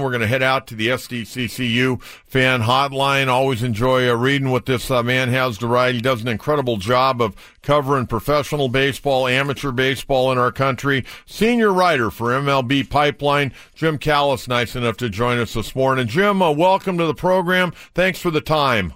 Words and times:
We're 0.00 0.10
going 0.10 0.20
to 0.22 0.26
head 0.26 0.42
out 0.42 0.66
to 0.68 0.74
the 0.74 0.88
SDCCU 0.88 2.02
fan 2.02 2.62
hotline. 2.62 3.28
Always 3.28 3.62
enjoy 3.62 4.08
uh, 4.08 4.14
reading 4.14 4.50
what 4.50 4.66
this 4.66 4.90
uh, 4.90 5.02
man 5.02 5.28
has 5.28 5.58
to 5.58 5.66
write. 5.66 5.94
He 5.94 6.00
does 6.00 6.22
an 6.22 6.28
incredible 6.28 6.76
job 6.78 7.20
of 7.20 7.36
covering 7.62 8.06
professional 8.06 8.68
baseball, 8.68 9.26
amateur 9.26 9.72
baseball 9.72 10.32
in 10.32 10.38
our 10.38 10.52
country. 10.52 11.04
Senior 11.26 11.72
writer 11.72 12.10
for 12.10 12.30
MLB 12.30 12.88
Pipeline, 12.88 13.52
Jim 13.74 13.98
Callis, 13.98 14.48
nice 14.48 14.74
enough 14.74 14.96
to 14.98 15.08
join 15.10 15.38
us 15.38 15.54
this 15.54 15.74
morning. 15.74 16.06
Jim, 16.06 16.40
uh, 16.42 16.50
welcome 16.50 16.98
to 16.98 17.06
the 17.06 17.14
program. 17.14 17.72
Thanks 17.94 18.20
for 18.20 18.30
the 18.30 18.40
time. 18.40 18.94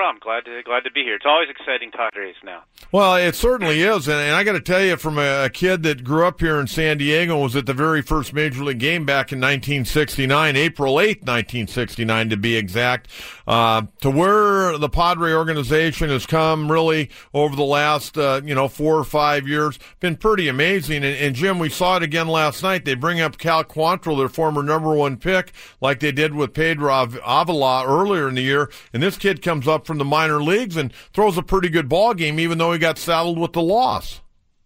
Problem. 0.00 0.18
Glad 0.22 0.46
to 0.46 0.62
glad 0.62 0.84
to 0.84 0.90
be 0.90 1.02
here. 1.02 1.16
It's 1.16 1.26
always 1.26 1.50
exciting 1.50 1.90
talk 1.90 2.16
race 2.16 2.34
now. 2.42 2.62
Well, 2.90 3.16
it 3.16 3.34
certainly 3.34 3.82
is, 3.82 4.08
and, 4.08 4.18
and 4.18 4.34
I 4.34 4.42
got 4.44 4.52
to 4.52 4.60
tell 4.60 4.82
you, 4.82 4.96
from 4.96 5.18
a, 5.18 5.44
a, 5.44 5.50
kid 5.50 5.82
that 5.82 6.02
grew 6.02 6.24
up 6.24 6.40
here 6.40 6.58
in 6.58 6.66
San 6.66 6.96
Diego, 6.96 7.38
was 7.38 7.54
at 7.54 7.66
the 7.66 7.74
very 7.74 8.00
first 8.00 8.32
major 8.32 8.64
league 8.64 8.78
game 8.78 9.04
back 9.04 9.30
in 9.30 9.38
1969, 9.38 10.56
April 10.56 10.94
8th, 10.94 11.26
1969 11.26 12.30
to 12.30 12.36
be 12.38 12.56
exact, 12.56 13.08
uh, 13.46 13.82
to 14.00 14.10
where 14.10 14.78
the 14.78 14.88
Padre 14.88 15.34
organization 15.34 16.08
has 16.08 16.24
come 16.24 16.72
really 16.72 17.10
over 17.34 17.54
the 17.54 17.62
last 17.62 18.16
uh, 18.16 18.40
you 18.42 18.54
know 18.54 18.68
four 18.68 18.96
or 18.96 19.04
five 19.04 19.46
years, 19.46 19.78
been 20.00 20.16
pretty 20.16 20.48
amazing. 20.48 21.04
And, 21.04 21.16
and, 21.16 21.36
Jim, 21.36 21.58
we 21.58 21.68
saw 21.68 21.98
it 21.98 22.02
again 22.02 22.26
last 22.26 22.62
night. 22.62 22.86
They 22.86 22.94
bring 22.94 23.20
up 23.20 23.36
Cal 23.36 23.64
Quantrill, 23.64 24.16
their 24.16 24.30
former 24.30 24.62
number 24.62 24.94
one 24.94 25.18
pick, 25.18 25.52
like 25.82 26.00
they 26.00 26.10
did 26.10 26.34
with 26.34 26.54
Pedro 26.54 27.06
Avila 27.22 27.84
earlier 27.86 28.30
in 28.30 28.34
the 28.34 28.42
year, 28.42 28.70
and 28.94 29.02
this 29.02 29.18
kid 29.18 29.42
comes 29.42 29.68
up 29.68 29.89
from 29.90 29.98
the 29.98 30.04
minor 30.04 30.40
leagues 30.40 30.76
and 30.76 30.94
throws 31.12 31.36
a 31.36 31.42
pretty 31.42 31.68
good 31.68 31.88
ball 31.88 32.14
game, 32.14 32.38
even 32.38 32.58
though 32.58 32.70
he 32.70 32.78
got 32.78 32.96
saddled 32.96 33.40
with 33.40 33.52
the 33.52 33.60
loss. 33.60 34.20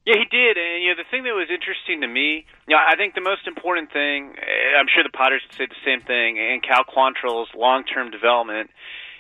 Yeah, 0.05 0.21
he 0.21 0.29
did. 0.29 0.61
And 0.61 0.85
you 0.85 0.93
know, 0.93 1.01
the 1.01 1.09
thing 1.11 1.25
that 1.25 1.33
was 1.33 1.49
interesting 1.49 2.03
to 2.03 2.09
me, 2.09 2.45
you 2.69 2.77
know, 2.77 2.83
I 2.85 2.93
think 2.95 3.15
the 3.15 3.25
most 3.25 3.49
important 3.49 3.89
thing, 3.91 4.37
eh, 4.37 4.77
I'm 4.77 4.85
sure 4.93 5.01
the 5.01 5.09
Padres 5.09 5.41
would 5.49 5.57
say 5.57 5.65
the 5.65 5.81
same 5.81 6.05
thing, 6.05 6.37
and 6.37 6.61
Cal 6.61 6.85
Quantrill's 6.85 7.49
long-term 7.57 8.13
development 8.13 8.69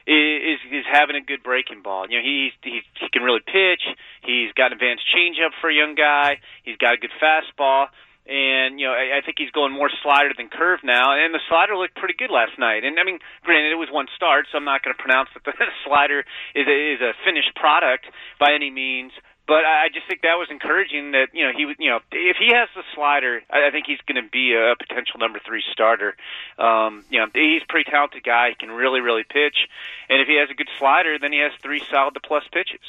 is 0.04 0.60
is 0.68 0.84
having 0.84 1.16
a 1.16 1.24
good 1.24 1.40
breaking 1.40 1.80
ball. 1.80 2.04
You 2.04 2.20
know, 2.20 2.24
he's, 2.28 2.52
he's 2.60 2.84
he 3.00 3.08
can 3.08 3.24
really 3.24 3.40
pitch. 3.40 3.88
He's 4.28 4.52
got 4.52 4.76
an 4.76 4.76
advanced 4.76 5.08
changeup 5.08 5.56
for 5.64 5.72
a 5.72 5.74
young 5.74 5.96
guy. 5.96 6.44
He's 6.68 6.76
got 6.76 6.92
a 6.92 7.00
good 7.00 7.16
fastball 7.16 7.88
and 8.26 8.80
you 8.80 8.86
know 8.86 8.96
I, 8.96 9.18
I 9.18 9.20
think 9.24 9.36
he's 9.36 9.52
going 9.52 9.72
more 9.72 9.90
slider 10.02 10.32
than 10.36 10.48
curve 10.48 10.80
now. 10.82 11.12
And 11.12 11.34
the 11.34 11.44
slider 11.48 11.76
looked 11.76 11.96
pretty 11.96 12.14
good 12.16 12.30
last 12.30 12.58
night. 12.58 12.84
And 12.84 12.98
I 12.98 13.04
mean, 13.04 13.18
granted, 13.44 13.72
it 13.72 13.80
was 13.80 13.92
one 13.92 14.06
start, 14.16 14.46
so 14.50 14.58
I'm 14.58 14.64
not 14.64 14.82
going 14.82 14.96
to 14.96 15.00
pronounce 15.02 15.28
that 15.34 15.44
the 15.44 15.52
slider 15.86 16.24
is 16.54 16.66
a, 16.66 16.78
is 16.94 17.00
a 17.00 17.12
finished 17.24 17.54
product 17.56 18.06
by 18.40 18.52
any 18.54 18.70
means. 18.70 19.12
But 19.46 19.64
I 19.66 19.88
just 19.92 20.06
think 20.08 20.22
that 20.22 20.38
was 20.40 20.48
encouraging. 20.50 21.12
That 21.12 21.28
you 21.32 21.44
know 21.44 21.52
he 21.52 21.62
you 21.78 21.90
know 21.90 22.00
if 22.12 22.36
he 22.38 22.48
has 22.54 22.68
the 22.74 22.82
slider, 22.94 23.42
I 23.50 23.70
think 23.70 23.84
he's 23.86 24.00
going 24.06 24.22
to 24.22 24.28
be 24.28 24.54
a 24.54 24.74
potential 24.76 25.20
number 25.20 25.38
three 25.44 25.62
starter. 25.70 26.16
Um, 26.58 27.04
you 27.10 27.20
know 27.20 27.26
he's 27.34 27.62
a 27.62 27.66
pretty 27.68 27.90
talented 27.90 28.24
guy. 28.24 28.50
He 28.50 28.54
can 28.54 28.70
really 28.70 29.00
really 29.00 29.24
pitch, 29.24 29.68
and 30.08 30.20
if 30.20 30.28
he 30.28 30.38
has 30.38 30.48
a 30.50 30.54
good 30.54 30.70
slider, 30.78 31.18
then 31.18 31.32
he 31.32 31.40
has 31.40 31.52
three 31.62 31.82
solid 31.90 32.14
to 32.14 32.20
plus 32.20 32.44
pitches. 32.52 32.80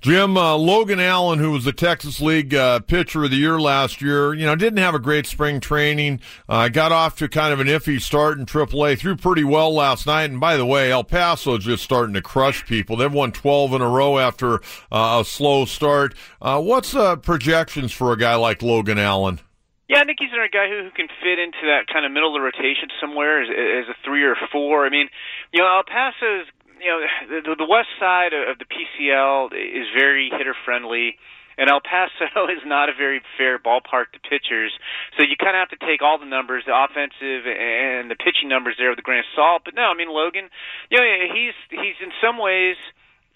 Jim 0.00 0.36
uh, 0.36 0.54
Logan 0.54 1.00
Allen, 1.00 1.40
who 1.40 1.50
was 1.50 1.64
the 1.64 1.72
Texas 1.72 2.20
League 2.20 2.54
uh, 2.54 2.78
Pitcher 2.78 3.24
of 3.24 3.32
the 3.32 3.36
Year 3.36 3.60
last 3.60 4.00
year, 4.00 4.32
you 4.32 4.46
know, 4.46 4.54
didn't 4.54 4.78
have 4.78 4.94
a 4.94 5.00
great 5.00 5.26
spring 5.26 5.58
training. 5.58 6.20
Uh, 6.48 6.68
got 6.68 6.92
off 6.92 7.16
to 7.16 7.28
kind 7.28 7.52
of 7.52 7.58
an 7.58 7.66
iffy 7.66 8.00
start 8.00 8.38
in 8.38 8.46
AAA. 8.46 8.96
Threw 8.96 9.16
pretty 9.16 9.42
well 9.42 9.74
last 9.74 10.06
night. 10.06 10.30
And 10.30 10.38
by 10.38 10.56
the 10.56 10.64
way, 10.64 10.92
El 10.92 11.02
Paso 11.02 11.56
is 11.56 11.64
just 11.64 11.82
starting 11.82 12.14
to 12.14 12.22
crush 12.22 12.64
people. 12.64 12.96
They've 12.96 13.12
won 13.12 13.32
12 13.32 13.72
in 13.72 13.82
a 13.82 13.88
row 13.88 14.18
after 14.18 14.60
uh, 14.92 15.18
a 15.20 15.24
slow 15.24 15.64
start. 15.78 16.14
Uh, 16.42 16.60
what's 16.60 16.94
uh, 16.94 17.14
projections 17.14 17.92
for 17.92 18.12
a 18.12 18.18
guy 18.18 18.34
like 18.34 18.62
Logan 18.62 18.98
Allen? 18.98 19.38
Yeah, 19.86 20.02
I 20.02 20.04
think 20.04 20.18
he's 20.18 20.34
a 20.34 20.50
guy 20.50 20.66
who, 20.66 20.82
who 20.82 20.90
can 20.90 21.06
fit 21.22 21.38
into 21.38 21.62
that 21.70 21.86
kind 21.86 22.04
of 22.04 22.10
middle 22.10 22.34
of 22.34 22.36
the 22.36 22.44
rotation 22.44 22.90
somewhere 23.00 23.40
as, 23.40 23.48
as 23.48 23.86
a 23.88 23.96
three 24.04 24.26
or 24.26 24.34
four. 24.50 24.84
I 24.84 24.90
mean, 24.90 25.08
you 25.54 25.62
know, 25.62 25.70
El 25.70 25.86
Paso's 25.86 26.50
you 26.82 26.90
know, 26.90 27.00
the, 27.42 27.54
the 27.58 27.66
west 27.66 27.90
side 27.98 28.34
of 28.34 28.58
the 28.58 28.66
PCL 28.66 29.54
is 29.54 29.86
very 29.94 30.30
hitter 30.30 30.54
friendly. 30.64 31.18
And 31.58 31.66
El 31.66 31.82
Paso 31.82 32.46
is 32.54 32.62
not 32.62 32.86
a 32.88 32.94
very 32.94 33.20
fair 33.36 33.58
ballpark 33.58 34.14
to 34.14 34.22
pitchers, 34.22 34.70
so 35.18 35.26
you 35.26 35.34
kind 35.34 35.58
of 35.58 35.66
have 35.66 35.74
to 35.74 35.82
take 35.82 36.06
all 36.06 36.14
the 36.14 36.30
numbers, 36.30 36.62
the 36.62 36.76
offensive 36.76 37.50
and 37.50 38.06
the 38.06 38.14
pitching 38.14 38.46
numbers 38.46 38.78
there 38.78 38.94
with 38.94 39.02
a 39.02 39.02
grain 39.02 39.26
of 39.26 39.30
salt. 39.34 39.66
But 39.66 39.74
no, 39.74 39.90
I 39.90 39.98
mean 39.98 40.06
Logan, 40.06 40.54
you 40.86 41.02
know, 41.02 41.06
he's 41.34 41.58
he's 41.74 41.98
in 41.98 42.14
some 42.22 42.38
ways 42.38 42.78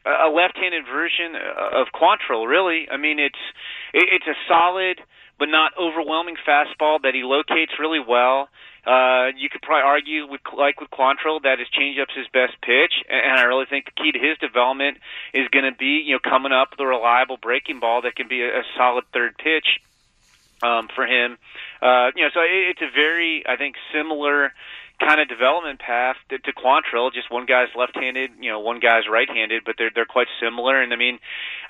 a 0.05 0.29
left-handed 0.29 0.85
version 0.85 1.37
of 1.37 1.89
Quantrill. 1.95 2.47
Really, 2.47 2.89
I 2.91 2.97
mean 2.97 3.19
it's 3.19 3.39
it's 3.93 4.27
a 4.27 4.35
solid 4.49 4.99
but 5.39 5.49
not 5.49 5.73
overwhelming 5.81 6.37
fastball 6.47 7.03
that 7.03 7.15
he 7.15 7.25
locates 7.25 7.73
really 7.79 7.99
well. 7.99 8.49
Uh, 8.87 9.31
you 9.37 9.49
could 9.49 9.63
probably 9.63 9.83
argue 9.83 10.27
with 10.29 10.41
like 10.57 10.81
with 10.81 10.91
Quantrill 10.91 11.43
that 11.43 11.59
his 11.59 11.69
changeup's 11.69 12.15
his 12.17 12.27
best 12.33 12.61
pitch, 12.63 12.93
and 13.09 13.39
I 13.39 13.43
really 13.43 13.67
think 13.67 13.87
the 13.87 13.93
key 13.93 14.13
to 14.13 14.19
his 14.19 14.39
development 14.39 14.99
is 15.33 15.47
going 15.49 15.65
to 15.65 15.77
be 15.77 16.03
you 16.05 16.15
know 16.15 16.19
coming 16.19 16.53
up 16.53 16.71
with 16.73 16.81
a 16.81 16.87
reliable 16.87 17.37
breaking 17.37 17.79
ball 17.79 18.03
that 18.03 18.17
can 18.17 18.27
be 18.29 18.43
a, 18.43 18.61
a 18.61 18.63
solid 18.77 19.05
third 19.13 19.37
pitch 19.39 19.79
um, 20.63 20.89
for 20.95 21.07
him. 21.07 21.39
Uh, 21.81 22.11
you 22.17 22.25
know, 22.25 22.31
so 22.35 22.41
it, 22.41 22.75
it's 22.75 22.83
a 22.83 22.91
very 22.95 23.45
I 23.47 23.57
think 23.57 23.77
similar 23.95 24.53
kind 25.05 25.21
of 25.21 25.29
development 25.29 25.81
path 25.81 26.17
to, 26.31 26.39
to 26.39 26.53
Quantrill. 26.53 27.13
Just 27.13 27.31
one 27.31 27.47
guy's 27.47 27.69
left-handed, 27.77 28.31
you 28.41 28.51
know, 28.51 28.61
one 28.61 28.81
guy's 28.81 29.09
right-handed, 29.11 29.63
but 29.65 29.77
they're 29.79 29.91
they're 29.95 30.07
quite 30.07 30.29
similar. 30.41 30.81
And 30.81 30.93
I 30.93 30.97
mean, 30.97 31.19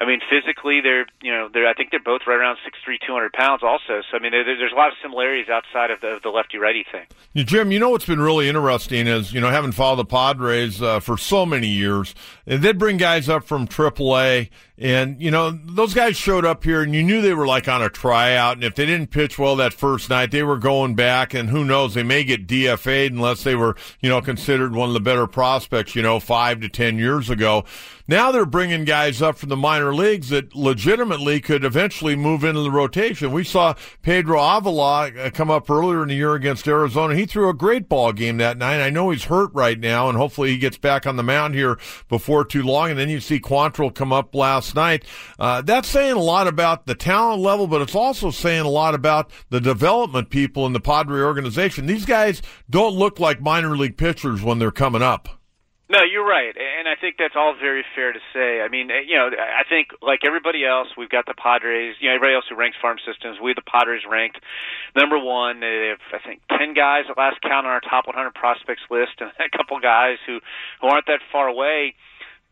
I 0.01 0.05
mean, 0.05 0.21
physically, 0.29 0.81
they're 0.81 1.07
you 1.21 1.33
know, 1.33 1.49
they're 1.53 1.67
I 1.67 1.75
think 1.75 1.91
they're 1.91 2.01
both 2.01 2.23
right 2.27 2.39
around 2.39 2.59
six 2.65 2.79
three, 2.85 2.99
two 3.05 3.13
hundred 3.13 3.33
pounds. 3.33 3.63
Also, 3.63 4.03
so 4.11 4.17
I 4.17 4.21
mean, 4.21 4.33
there, 4.33 4.45
there's 4.45 4.73
a 4.73 4.77
lot 4.77 4.89
of 4.89 4.95
similarities 5.03 5.49
outside 5.49 5.91
of 5.91 6.01
the, 6.01 6.17
of 6.17 6.23
the 6.23 6.31
lefty-righty 6.31 6.87
thing. 6.91 7.07
Yeah, 7.33 7.45
Jim, 7.45 7.73
you 7.73 7.79
know 7.79 7.91
what's 7.91 8.07
been 8.07 8.21
really 8.21 8.49
interesting 8.49 9.07
is 9.07 9.33
you 9.33 9.41
know 9.41 9.51
having 9.51 9.73
followed 9.73 9.97
the 9.97 10.05
Padres 10.05 10.83
uh, 10.83 11.01
for 11.01 11.17
so 11.17 11.47
many 11.47 11.69
years, 11.69 12.15
and 12.47 12.63
they'd 12.63 12.79
bring 12.79 12.97
guys 12.97 13.29
up 13.29 13.45
from 13.45 13.67
AAA 13.67 14.51
and, 14.83 15.21
you 15.23 15.31
know, 15.31 15.51
those 15.51 15.95
guys 15.95 16.17
showed 16.17 16.45
up 16.45 16.65
here 16.65 16.83
and 16.83 16.95
you 16.95 17.03
knew 17.03 17.23
they 17.23 17.35
were 17.35 17.47
like 17.47 17.69
on 17.69 17.83
a 17.83 17.89
tryout. 17.89 18.57
And 18.57 18.65
if 18.65 18.75
they 18.75 18.85
didn't 18.85 19.11
pitch 19.11 19.39
well 19.39 19.55
that 19.57 19.73
first 19.73 20.11
night, 20.11 20.33
they 20.33 20.43
were 20.43 20.59
going 20.59 20.95
back. 20.95 21.35
And 21.35 21.49
who 21.51 21.65
knows, 21.65 21.95
they 21.95 22.03
may 22.03 22.25
get 22.25 22.49
DFA'd 22.49 23.13
unless 23.13 23.45
they 23.45 23.55
were, 23.55 23.77
you 24.01 24.09
know, 24.09 24.21
considered 24.21 24.75
one 24.75 24.89
of 24.89 24.95
the 24.95 25.01
better 25.01 25.27
prospects, 25.27 25.95
you 25.95 26.03
know, 26.03 26.19
five 26.19 26.61
to 26.61 26.69
10 26.69 26.99
years 26.99 27.31
ago. 27.31 27.65
Now 28.09 28.33
they're 28.33 28.45
bringing 28.45 28.85
guys 28.85 29.23
up 29.23 29.39
from 29.39 29.49
the 29.49 29.57
minor 29.57 29.95
leagues 29.95 30.31
that 30.31 30.55
legitimately 30.55 31.41
could 31.41 31.65
eventually 31.65 32.17
move 32.17 32.43
into 32.43 32.61
the 32.61 32.71
rotation. 32.71 33.33
We 33.33 33.45
saw 33.45 33.75
Pedro 34.03 34.39
Avila 34.43 35.13
uh, 35.13 35.31
come 35.31 35.51
up 35.51 35.71
earlier 35.71 36.03
in 36.03 36.09
the 36.09 36.17
year 36.17 36.35
against 36.35 36.67
Arizona. 36.67 37.15
He 37.15 37.27
threw 37.27 37.49
a 37.49 37.55
great 37.55 37.89
ball 37.89 38.13
game 38.13 38.39
that 38.39 38.59
night. 38.59 38.83
I 38.83 38.91
know 38.91 39.11
he's 39.11 39.25
hurt 39.25 39.51
right 39.55 39.79
now, 39.79 40.09
and 40.09 40.19
hopefully 40.19 40.51
he 40.51 40.59
gets 40.59 40.77
back 40.77 41.07
on 41.07 41.17
the 41.17 41.23
mound 41.23 41.55
here 41.55 41.79
before 42.09 42.45
too 42.45 42.63
long. 42.63 42.91
And 42.91 42.99
then 42.99 43.09
you 43.09 43.21
see 43.21 43.39
Quantrill 43.39 43.95
come 43.95 44.13
up 44.13 44.35
last 44.35 44.72
night. 44.75 45.05
Uh, 45.39 45.63
that's 45.63 45.89
saying 45.89 46.17
a 46.17 46.21
lot 46.21 46.47
about 46.47 46.87
the 46.87 46.95
talent 46.95 47.43
level, 47.43 47.67
but 47.67 47.83
it's 47.83 47.95
also 47.95 48.31
saying 48.31 48.65
a 48.65 48.71
lot 48.71 48.95
about 48.95 49.31
the 49.51 49.61
development 49.61 50.31
people 50.31 50.67
in 50.67 50.73
the 50.73 50.81
Padre 50.81 51.21
organization. 51.23 51.87
These 51.87 52.07
guys 52.07 52.43
don't 52.69 52.95
look 52.95 53.21
like 53.21 53.41
minor 53.41 53.77
league 53.77 53.97
pitchers 53.97 54.43
when 54.43 54.59
they're 54.59 54.71
coming 54.71 55.03
up. 55.03 55.29
No, 55.93 56.01
you're 56.09 56.25
right, 56.25 56.57
and 56.57 56.89
I 56.89 56.97
think 56.99 57.17
that's 57.19 57.37
all 57.37 57.53
very 57.53 57.85
fair 57.95 58.15
to 58.15 58.19
say. 58.33 58.63
I 58.63 58.69
mean, 58.69 58.89
you 58.89 59.15
know, 59.15 59.29
I 59.29 59.61
think 59.69 59.89
like 60.01 60.21
everybody 60.25 60.65
else, 60.65 60.89
we've 60.97 61.11
got 61.11 61.27
the 61.27 61.35
Padres. 61.37 61.97
You 62.01 62.09
know, 62.09 62.15
everybody 62.15 62.35
else 62.35 62.47
who 62.49 62.57
ranks 62.57 62.79
farm 62.81 62.97
systems, 63.05 63.37
we 63.43 63.53
the 63.53 63.61
Padres 63.61 64.01
ranked 64.09 64.41
number 64.97 65.19
one. 65.19 65.61
They 65.61 65.93
have, 65.93 66.01
I 66.19 66.27
think, 66.27 66.41
ten 66.49 66.73
guys 66.73 67.05
at 67.11 67.19
last 67.19 67.43
count 67.43 67.67
on 67.67 67.73
our 67.77 67.83
top 67.83 68.07
100 68.07 68.33
prospects 68.33 68.81
list, 68.89 69.21
and 69.21 69.33
a 69.39 69.55
couple 69.55 69.79
guys 69.81 70.17
who 70.25 70.41
who 70.81 70.87
aren't 70.89 71.05
that 71.13 71.21
far 71.31 71.47
away. 71.47 71.95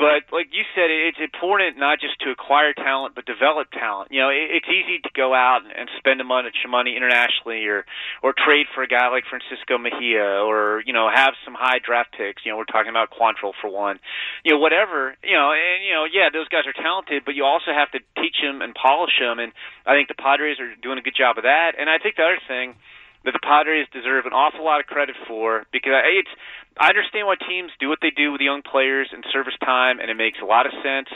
But 0.01 0.33
like 0.33 0.49
you 0.57 0.65
said, 0.73 0.89
it's 0.89 1.21
important 1.21 1.77
not 1.77 2.01
just 2.01 2.17
to 2.25 2.33
acquire 2.33 2.73
talent, 2.73 3.13
but 3.15 3.29
develop 3.29 3.69
talent. 3.69 4.09
You 4.09 4.25
know, 4.25 4.33
it's 4.33 4.65
easy 4.65 4.97
to 5.05 5.11
go 5.13 5.37
out 5.37 5.61
and 5.61 5.93
spend 6.01 6.23
a 6.23 6.25
bunch 6.25 6.57
of 6.65 6.71
money 6.73 6.97
internationally, 6.97 7.69
or 7.69 7.85
or 8.25 8.33
trade 8.33 8.65
for 8.73 8.81
a 8.81 8.89
guy 8.89 9.13
like 9.13 9.29
Francisco 9.29 9.77
Mejia, 9.77 10.41
or 10.41 10.81
you 10.89 10.97
know, 10.97 11.13
have 11.13 11.37
some 11.45 11.53
high 11.53 11.85
draft 11.85 12.17
picks. 12.17 12.49
You 12.49 12.53
know, 12.53 12.57
we're 12.57 12.73
talking 12.73 12.89
about 12.89 13.13
Quantrill 13.13 13.53
for 13.61 13.69
one. 13.69 14.01
You 14.43 14.57
know, 14.57 14.59
whatever. 14.59 15.21
You 15.21 15.37
know, 15.37 15.53
and 15.53 15.85
you 15.85 15.93
know, 15.93 16.09
yeah, 16.09 16.33
those 16.33 16.49
guys 16.49 16.65
are 16.65 16.73
talented, 16.73 17.29
but 17.29 17.37
you 17.37 17.45
also 17.45 17.69
have 17.77 17.93
to 17.93 18.01
teach 18.17 18.41
them 18.41 18.65
and 18.65 18.73
polish 18.73 19.21
them. 19.21 19.37
And 19.37 19.53
I 19.85 19.93
think 19.93 20.09
the 20.09 20.17
Padres 20.17 20.65
are 20.65 20.73
doing 20.81 20.97
a 20.97 21.05
good 21.05 21.15
job 21.15 21.37
of 21.37 21.45
that. 21.45 21.77
And 21.77 21.93
I 21.93 22.01
think 22.01 22.17
the 22.17 22.25
other 22.25 22.41
thing 22.49 22.81
that 23.25 23.33
the 23.33 23.45
Padres 23.45 23.87
deserve 23.93 24.25
an 24.25 24.33
awful 24.33 24.65
lot 24.65 24.81
of 24.81 24.87
credit 24.87 25.17
for 25.29 25.67
because 25.73 25.93
it's 26.09 26.33
I 26.79 26.89
understand 26.89 27.27
why 27.27 27.37
teams 27.37 27.73
do 27.81 27.89
what 27.89 27.99
they 28.01 28.11
do 28.11 28.33
with 28.33 28.41
young 28.41 28.63
players 28.63 29.11
and 29.13 29.25
service 29.33 29.57
time, 29.61 30.01
and 30.01 30.09
it 30.11 30.17
makes 30.17 30.39
a 30.41 30.49
lot 30.49 30.67
of 30.67 30.73
sense. 30.81 31.11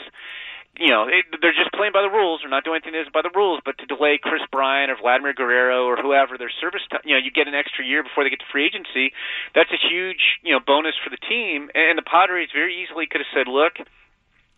You 0.74 0.90
know, 0.90 1.06
it, 1.06 1.24
they're 1.38 1.54
just 1.54 1.70
playing 1.70 1.94
by 1.94 2.02
the 2.02 2.10
rules. 2.10 2.42
They're 2.42 2.50
not 2.50 2.66
doing 2.66 2.82
anything 2.82 2.98
that 2.98 3.06
is 3.06 3.14
by 3.14 3.22
the 3.22 3.30
rules. 3.30 3.62
But 3.62 3.78
to 3.78 3.86
delay 3.86 4.18
Kris 4.18 4.42
Bryant 4.50 4.90
or 4.90 4.98
Vladimir 4.98 5.32
Guerrero 5.32 5.86
or 5.86 5.94
whoever 5.94 6.34
their 6.34 6.50
service, 6.50 6.82
time, 6.90 7.06
you 7.06 7.14
know, 7.14 7.22
you 7.22 7.30
get 7.30 7.46
an 7.46 7.54
extra 7.54 7.86
year 7.86 8.02
before 8.02 8.26
they 8.26 8.34
get 8.34 8.42
to 8.42 8.50
free 8.50 8.66
agency. 8.66 9.14
That's 9.54 9.70
a 9.70 9.78
huge, 9.78 10.42
you 10.42 10.50
know, 10.50 10.58
bonus 10.58 10.98
for 10.98 11.14
the 11.14 11.22
team. 11.30 11.70
And 11.78 11.94
the 11.94 12.02
Padres 12.02 12.50
very 12.50 12.74
easily 12.74 13.06
could 13.06 13.22
have 13.22 13.30
said, 13.30 13.46
"Look, 13.46 13.78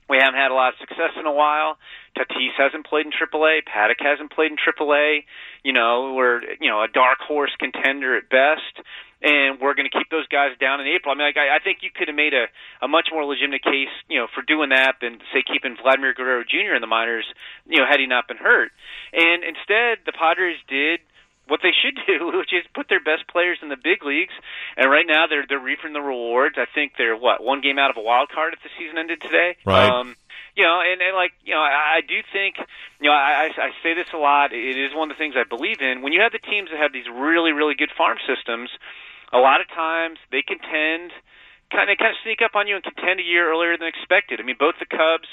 we 0.08 0.18
haven't 0.18 0.38
had 0.38 0.50
a 0.50 0.54
lot 0.54 0.74
of 0.74 0.78
success 0.78 1.18
in 1.18 1.26
a 1.26 1.32
while. 1.32 1.78
Tatis 2.16 2.54
hasn't 2.56 2.86
played 2.86 3.06
in 3.06 3.12
AAA. 3.12 3.66
Paddack 3.66 3.98
hasn't 3.98 4.32
played 4.32 4.52
in 4.52 4.56
AAA. 4.56 5.24
You 5.64 5.72
know, 5.72 6.14
we're 6.14 6.42
you 6.60 6.70
know 6.70 6.82
a 6.82 6.88
dark 6.88 7.18
horse 7.20 7.50
contender 7.58 8.16
at 8.16 8.30
best, 8.30 8.86
and 9.22 9.60
we're 9.60 9.74
going 9.74 9.88
to 9.90 9.96
keep 9.96 10.08
those 10.10 10.26
guys 10.28 10.54
down 10.60 10.80
in 10.80 10.86
April. 10.86 11.12
I 11.12 11.18
mean, 11.18 11.26
like, 11.26 11.36
I, 11.36 11.56
I 11.56 11.58
think 11.58 11.82
you 11.82 11.90
could 11.90 12.08
have 12.08 12.16
made 12.16 12.34
a 12.34 12.46
a 12.80 12.88
much 12.88 13.08
more 13.12 13.24
legitimate 13.24 13.64
case, 13.64 13.92
you 14.08 14.18
know, 14.18 14.28
for 14.32 14.42
doing 14.42 14.70
that 14.70 15.02
than 15.02 15.18
say 15.34 15.42
keeping 15.42 15.76
Vladimir 15.80 16.14
Guerrero 16.14 16.44
Jr. 16.46 16.78
in 16.78 16.80
the 16.80 16.90
minors, 16.90 17.26
you 17.66 17.78
know, 17.78 17.86
had 17.90 17.98
he 17.98 18.06
not 18.06 18.28
been 18.28 18.38
hurt. 18.38 18.70
And 19.12 19.42
instead, 19.42 20.06
the 20.06 20.14
Padres 20.14 20.58
did 20.68 21.00
what 21.48 21.60
they 21.62 21.72
should 21.72 21.98
do, 22.06 22.32
which 22.38 22.52
is 22.52 22.64
put 22.74 22.88
their 22.88 23.02
best 23.02 23.26
players 23.28 23.58
in 23.62 23.68
the 23.68 23.76
big 23.76 24.04
leagues. 24.04 24.34
And 24.76 24.90
right 24.90 25.06
now, 25.06 25.26
they're 25.26 25.46
they're 25.48 25.62
reaping 25.62 25.92
the 25.92 26.00
rewards. 26.02 26.56
I 26.58 26.66
think 26.66 26.92
they're 26.98 27.16
what 27.16 27.42
one 27.42 27.60
game 27.60 27.78
out 27.78 27.90
of 27.90 27.96
a 27.96 28.02
wild 28.02 28.28
card 28.28 28.54
if 28.54 28.62
the 28.62 28.70
season 28.78 28.98
ended 28.98 29.20
today. 29.20 29.56
Right. 29.64 29.88
Um, 29.88 30.16
you 30.56 30.64
know, 30.64 30.80
and, 30.80 31.00
and 31.00 31.14
like 31.14 31.32
you 31.44 31.54
know, 31.54 31.60
I, 31.60 31.98
I 31.98 32.00
do 32.00 32.16
think 32.32 32.56
you 33.00 33.08
know 33.08 33.14
I, 33.14 33.52
I 33.56 33.70
say 33.82 33.94
this 33.94 34.08
a 34.12 34.18
lot. 34.18 34.52
It 34.52 34.76
is 34.76 34.94
one 34.94 35.10
of 35.10 35.16
the 35.16 35.20
things 35.20 35.34
I 35.36 35.44
believe 35.44 35.80
in. 35.80 36.02
When 36.02 36.12
you 36.12 36.20
have 36.22 36.32
the 36.32 36.42
teams 36.42 36.70
that 36.70 36.80
have 36.80 36.92
these 36.92 37.06
really 37.12 37.52
really 37.52 37.74
good 37.74 37.92
farm 37.96 38.18
systems, 38.26 38.70
a 39.32 39.38
lot 39.38 39.60
of 39.60 39.68
times 39.68 40.18
they 40.32 40.42
contend, 40.42 41.12
kind 41.70 41.92
of 41.92 41.98
kind 41.98 42.10
of 42.10 42.18
sneak 42.24 42.40
up 42.40 42.56
on 42.56 42.66
you 42.66 42.74
and 42.74 42.84
contend 42.84 43.20
a 43.20 43.26
year 43.26 43.52
earlier 43.52 43.76
than 43.76 43.86
expected. 43.86 44.40
I 44.40 44.44
mean, 44.44 44.56
both 44.58 44.80
the 44.80 44.88
Cubs 44.88 45.28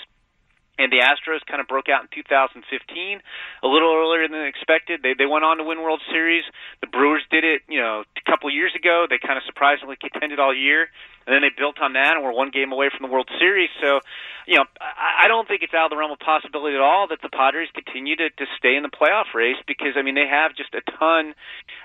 and 0.79 0.91
the 0.91 1.05
Astros 1.05 1.45
kind 1.45 1.61
of 1.61 1.67
broke 1.67 1.87
out 1.87 2.01
in 2.01 2.09
2015 2.09 2.65
a 2.65 3.67
little 3.67 3.93
earlier 3.93 4.27
than 4.27 4.41
expected. 4.45 5.01
They 5.03 5.13
they 5.13 5.25
went 5.25 5.45
on 5.45 5.57
to 5.57 5.63
win 5.63 5.81
World 5.81 6.01
Series. 6.09 6.43
The 6.81 6.87
Brewers 6.87 7.21
did 7.29 7.43
it, 7.43 7.61
you 7.69 7.79
know, 7.79 8.03
a 8.03 8.29
couple 8.29 8.49
years 8.49 8.73
ago. 8.75 9.05
They 9.09 9.19
kind 9.21 9.37
of 9.37 9.43
surprisingly 9.45 9.97
contended 10.01 10.39
all 10.39 10.53
year, 10.53 10.89
and 11.27 11.33
then 11.33 11.41
they 11.45 11.53
built 11.53 11.77
on 11.79 11.93
that 11.93 12.17
and 12.17 12.23
were 12.23 12.33
one 12.33 12.49
game 12.49 12.71
away 12.71 12.89
from 12.89 13.05
the 13.05 13.13
World 13.13 13.29
Series. 13.37 13.69
So, 13.81 14.01
you 14.47 14.57
know, 14.57 14.65
I, 14.81 15.25
I 15.25 15.27
don't 15.27 15.47
think 15.47 15.61
it's 15.61 15.73
out 15.73 15.85
of 15.85 15.91
the 15.91 15.97
realm 15.97 16.11
of 16.11 16.19
possibility 16.19 16.75
at 16.75 16.81
all 16.81 17.07
that 17.09 17.21
the 17.21 17.29
Padres 17.29 17.69
continue 17.73 18.15
to 18.17 18.29
to 18.29 18.45
stay 18.57 18.75
in 18.75 18.81
the 18.81 18.89
playoff 18.89 19.29
race 19.35 19.61
because 19.67 19.93
I 19.95 20.01
mean 20.01 20.15
they 20.15 20.27
have 20.27 20.57
just 20.57 20.73
a 20.73 20.81
ton 20.97 21.35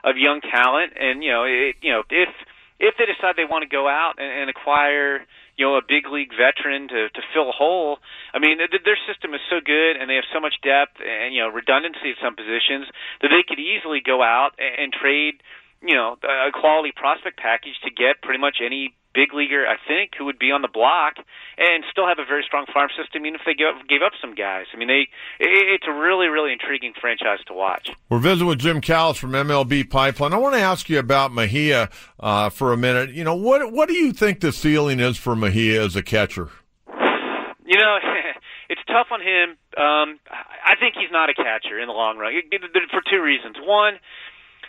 of 0.03 0.17
young 0.17 0.41
talent, 0.41 0.97
and 0.97 1.23
you 1.23 1.31
know, 1.31 1.45
it, 1.45 1.77
you 1.85 1.93
know 1.93 2.03
if 2.09 2.33
if 2.81 2.95
they 2.97 3.05
decide 3.05 3.37
they 3.37 3.45
want 3.45 3.69
to 3.69 3.69
go 3.69 3.89
out 3.89 4.17
and, 4.17 4.49
and 4.49 4.51
acquire 4.51 5.27
you 5.59 5.67
know 5.67 5.75
a 5.75 5.83
big 5.83 6.07
league 6.09 6.31
veteran 6.33 6.89
to 6.89 7.11
to 7.11 7.21
fill 7.35 7.51
a 7.51 7.53
hole. 7.53 7.99
I 8.33 8.39
mean, 8.39 8.59
th- 8.59 8.87
their 8.87 8.99
system 9.11 9.35
is 9.35 9.43
so 9.51 9.59
good, 9.59 9.99
and 9.99 10.09
they 10.09 10.15
have 10.15 10.31
so 10.33 10.41
much 10.41 10.63
depth 10.63 11.03
and 11.03 11.35
you 11.35 11.43
know 11.43 11.51
redundancy 11.51 12.15
at 12.15 12.23
some 12.23 12.39
positions 12.39 12.87
that 13.21 13.29
they 13.35 13.43
could 13.43 13.59
easily 13.59 14.01
go 14.01 14.23
out 14.23 14.55
and, 14.57 14.89
and 14.89 14.89
trade 14.95 15.43
you 15.83 15.95
know 15.95 16.17
a 16.23 16.53
quality 16.53 16.93
prospect 16.95 17.39
package 17.39 17.79
to 17.85 17.91
get 17.91 18.23
pretty 18.23 18.41
much 18.41 18.59
any 18.65 18.95
big 19.15 19.35
leaguer, 19.35 19.67
I 19.67 19.77
think, 19.87 20.13
who 20.17 20.25
would 20.27 20.39
be 20.39 20.53
on 20.53 20.63
the 20.63 20.69
block 20.69 21.17
and 21.57 21.83
still 21.91 22.07
have 22.07 22.19
a 22.19 22.25
very 22.25 22.45
strong 22.47 22.67
farm 22.73 22.89
system, 22.97 23.27
even 23.27 23.35
if 23.35 23.41
they 23.45 23.55
gave 23.55 23.75
up, 23.75 23.89
gave 23.89 24.03
up 24.03 24.13
some 24.21 24.35
guys. 24.35 24.67
I 24.73 24.77
mean, 24.77 24.89
they 24.89 25.09
it, 25.41 25.51
it's 25.51 25.87
a 25.89 25.93
really, 25.93 26.29
really 26.29 26.53
intriguing 26.53 26.93
franchise 27.01 27.41
to 27.49 27.55
watch. 27.55 27.91
We're 28.09 28.19
visiting 28.19 28.47
with 28.47 28.61
Jim 28.61 28.81
Callis 28.81 29.19
from 29.19 29.33
MLB 29.33 29.91
Pipeline. 29.91 30.33
I 30.33 30.37
want 30.39 30.55
to 30.55 30.61
ask 30.61 30.89
you 30.89 30.99
about 30.99 31.33
Mejia 31.33 31.91
uh, 32.21 32.49
for 32.51 32.73
a 32.73 32.77
minute. 32.77 33.11
You 33.11 33.25
know, 33.25 33.35
what 33.35 33.73
what 33.73 33.89
do 33.89 33.95
you 33.95 34.13
think 34.13 34.41
the 34.41 34.53
ceiling 34.53 35.01
is 35.01 35.17
for 35.17 35.35
Mejia 35.35 35.83
as 35.85 35.97
a 35.97 36.03
catcher? 36.03 36.51
You 37.67 37.77
know, 37.77 37.99
it's 38.71 38.83
tough 38.87 39.09
on 39.11 39.21
him. 39.21 39.57
Um, 39.77 40.21
I 40.31 40.77
think 40.79 40.95
he's 40.95 41.11
not 41.11 41.29
a 41.29 41.35
catcher 41.35 41.81
in 41.81 41.89
the 41.89 41.95
long 41.95 42.19
run 42.19 42.33
for 42.91 43.03
two 43.11 43.23
reasons. 43.23 43.57
One 43.65 43.95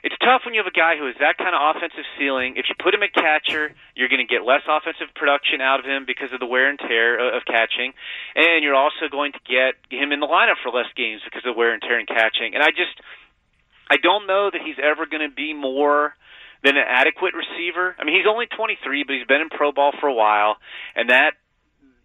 it's 0.03 0.15
tough 0.23 0.41
when 0.45 0.53
you 0.53 0.61
have 0.63 0.71
a 0.71 0.75
guy 0.75 0.97
who 0.97 1.05
has 1.07 1.15
that 1.19 1.37
kind 1.37 1.51
of 1.51 1.75
offensive 1.75 2.07
ceiling. 2.17 2.55
If 2.55 2.67
you 2.69 2.75
put 2.79 2.93
him 2.93 3.03
at 3.03 3.13
catcher, 3.13 3.75
you're 3.95 4.07
going 4.07 4.23
to 4.23 4.29
get 4.29 4.45
less 4.45 4.63
offensive 4.67 5.11
production 5.15 5.59
out 5.59 5.79
of 5.79 5.85
him 5.85 6.05
because 6.07 6.31
of 6.31 6.39
the 6.39 6.45
wear 6.45 6.69
and 6.69 6.79
tear 6.79 7.35
of 7.35 7.43
catching, 7.45 7.93
and 8.35 8.63
you're 8.63 8.75
also 8.75 9.11
going 9.11 9.33
to 9.33 9.41
get 9.43 9.75
him 9.91 10.11
in 10.11 10.19
the 10.19 10.27
lineup 10.27 10.55
for 10.63 10.71
less 10.71 10.87
games 10.95 11.21
because 11.25 11.43
of 11.45 11.55
wear 11.55 11.73
and 11.73 11.81
tear 11.81 11.99
in 11.99 12.05
catching. 12.05 12.55
And 12.55 12.63
I 12.63 12.71
just, 12.71 12.95
I 13.89 13.97
don't 13.97 14.27
know 14.27 14.49
that 14.51 14.61
he's 14.63 14.79
ever 14.81 15.05
going 15.05 15.27
to 15.27 15.33
be 15.33 15.53
more 15.53 16.15
than 16.63 16.77
an 16.77 16.85
adequate 16.87 17.33
receiver. 17.35 17.95
I 17.99 18.03
mean, 18.03 18.15
he's 18.15 18.27
only 18.27 18.47
23, 18.47 19.03
but 19.03 19.15
he's 19.15 19.27
been 19.27 19.41
in 19.41 19.49
pro 19.49 19.71
ball 19.71 19.91
for 19.99 20.07
a 20.07 20.13
while, 20.13 20.57
and 20.95 21.09
that 21.09 21.33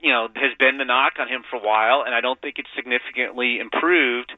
you 0.00 0.10
know 0.10 0.28
has 0.34 0.52
been 0.58 0.78
the 0.78 0.84
knock 0.84 1.14
on 1.18 1.28
him 1.28 1.42
for 1.48 1.56
a 1.56 1.64
while, 1.64 2.02
and 2.04 2.14
I 2.14 2.20
don't 2.20 2.40
think 2.40 2.58
it's 2.58 2.70
significantly 2.74 3.58
improved 3.58 4.32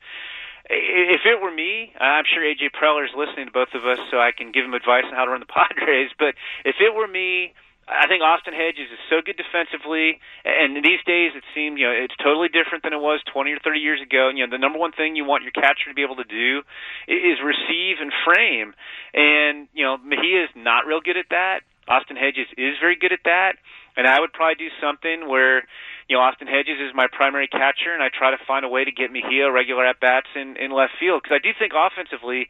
if 0.68 1.22
it 1.24 1.40
were 1.40 1.52
me, 1.52 1.92
I'm 2.00 2.24
sure 2.26 2.42
AJ 2.42 2.74
Preller 2.74 3.04
is 3.04 3.14
listening 3.16 3.46
to 3.46 3.52
both 3.52 3.74
of 3.74 3.86
us, 3.86 3.98
so 4.10 4.18
I 4.18 4.32
can 4.32 4.50
give 4.52 4.64
him 4.64 4.74
advice 4.74 5.04
on 5.06 5.14
how 5.14 5.24
to 5.24 5.30
run 5.30 5.40
the 5.40 5.46
Padres. 5.50 6.10
But 6.18 6.34
if 6.64 6.76
it 6.80 6.94
were 6.94 7.06
me, 7.06 7.54
I 7.86 8.10
think 8.10 8.22
Austin 8.22 8.52
Hedges 8.52 8.90
is 8.90 8.98
so 9.06 9.22
good 9.22 9.38
defensively, 9.38 10.18
and 10.42 10.74
these 10.82 10.98
days 11.06 11.38
it 11.38 11.46
seems 11.54 11.78
you 11.78 11.86
know 11.86 11.94
it's 11.94 12.16
totally 12.18 12.50
different 12.50 12.82
than 12.82 12.92
it 12.92 12.98
was 12.98 13.22
20 13.30 13.52
or 13.52 13.58
30 13.62 13.78
years 13.78 14.02
ago. 14.02 14.28
You 14.34 14.42
know, 14.42 14.50
the 14.50 14.58
number 14.58 14.78
one 14.78 14.90
thing 14.90 15.14
you 15.14 15.24
want 15.24 15.44
your 15.46 15.54
catcher 15.54 15.86
to 15.86 15.94
be 15.94 16.02
able 16.02 16.18
to 16.18 16.26
do 16.26 16.66
is 17.06 17.38
receive 17.38 18.02
and 18.02 18.10
frame, 18.26 18.74
and 19.14 19.68
you 19.72 19.86
know 19.86 19.98
Mejia 20.02 20.50
is 20.50 20.54
not 20.58 20.86
real 20.86 21.00
good 21.00 21.16
at 21.16 21.30
that. 21.30 21.62
Austin 21.86 22.16
Hedges 22.16 22.50
is 22.58 22.74
very 22.82 22.96
good 22.98 23.12
at 23.12 23.22
that, 23.22 23.54
and 23.96 24.06
I 24.06 24.20
would 24.20 24.32
probably 24.32 24.56
do 24.56 24.68
something 24.80 25.28
where 25.28 25.64
you 26.08 26.16
know, 26.16 26.22
Austin 26.22 26.46
Hedges 26.46 26.78
is 26.78 26.94
my 26.94 27.08
primary 27.10 27.48
catcher, 27.48 27.90
and 27.90 28.02
I 28.02 28.08
try 28.14 28.30
to 28.30 28.38
find 28.46 28.64
a 28.64 28.68
way 28.68 28.84
to 28.84 28.92
get 28.92 29.10
Mejia 29.10 29.50
regular 29.50 29.84
at 29.84 29.98
bats 29.98 30.30
in 30.34 30.56
in 30.56 30.70
left 30.70 30.94
field 30.98 31.22
because 31.22 31.34
I 31.34 31.42
do 31.42 31.50
think 31.58 31.72
offensively. 31.74 32.48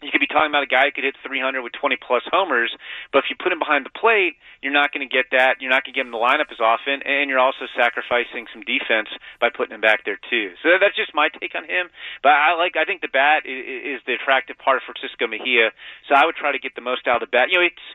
You 0.00 0.08
could 0.08 0.24
be 0.24 0.32
talking 0.32 0.48
about 0.48 0.64
a 0.64 0.72
guy 0.72 0.88
who 0.88 0.96
could 0.96 1.04
hit 1.04 1.12
300 1.20 1.60
with 1.60 1.76
20 1.76 2.00
plus 2.00 2.24
homers, 2.32 2.72
but 3.12 3.20
if 3.20 3.28
you 3.28 3.36
put 3.36 3.52
him 3.52 3.60
behind 3.60 3.84
the 3.84 3.92
plate, 3.92 4.40
you're 4.64 4.72
not 4.72 4.96
going 4.96 5.04
to 5.04 5.12
get 5.12 5.28
that. 5.36 5.60
You're 5.60 5.68
not 5.68 5.84
going 5.84 5.92
to 5.92 5.98
get 6.00 6.08
him 6.08 6.12
the 6.16 6.16
lineup 6.16 6.48
as 6.48 6.56
often, 6.56 7.04
and 7.04 7.28
you're 7.28 7.36
also 7.36 7.68
sacrificing 7.76 8.48
some 8.48 8.64
defense 8.64 9.12
by 9.44 9.52
putting 9.52 9.76
him 9.76 9.84
back 9.84 10.08
there 10.08 10.16
too. 10.16 10.56
So 10.64 10.72
that's 10.80 10.96
just 10.96 11.12
my 11.12 11.28
take 11.28 11.52
on 11.52 11.68
him. 11.68 11.92
But 12.24 12.32
I 12.32 12.56
like. 12.56 12.80
I 12.80 12.88
think 12.88 13.04
the 13.04 13.12
bat 13.12 13.44
is 13.44 14.00
the 14.08 14.16
attractive 14.16 14.56
part 14.56 14.80
of 14.80 14.88
Francisco 14.88 15.28
Mejia. 15.28 15.76
So 16.08 16.16
I 16.16 16.24
would 16.24 16.34
try 16.40 16.48
to 16.48 16.58
get 16.58 16.72
the 16.72 16.80
most 16.80 17.04
out 17.04 17.20
of 17.20 17.28
the 17.28 17.32
bat. 17.36 17.52
You 17.52 17.60
know, 17.60 17.68
it's 17.68 17.86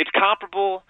it's 0.00 0.10
comparable 0.16 0.88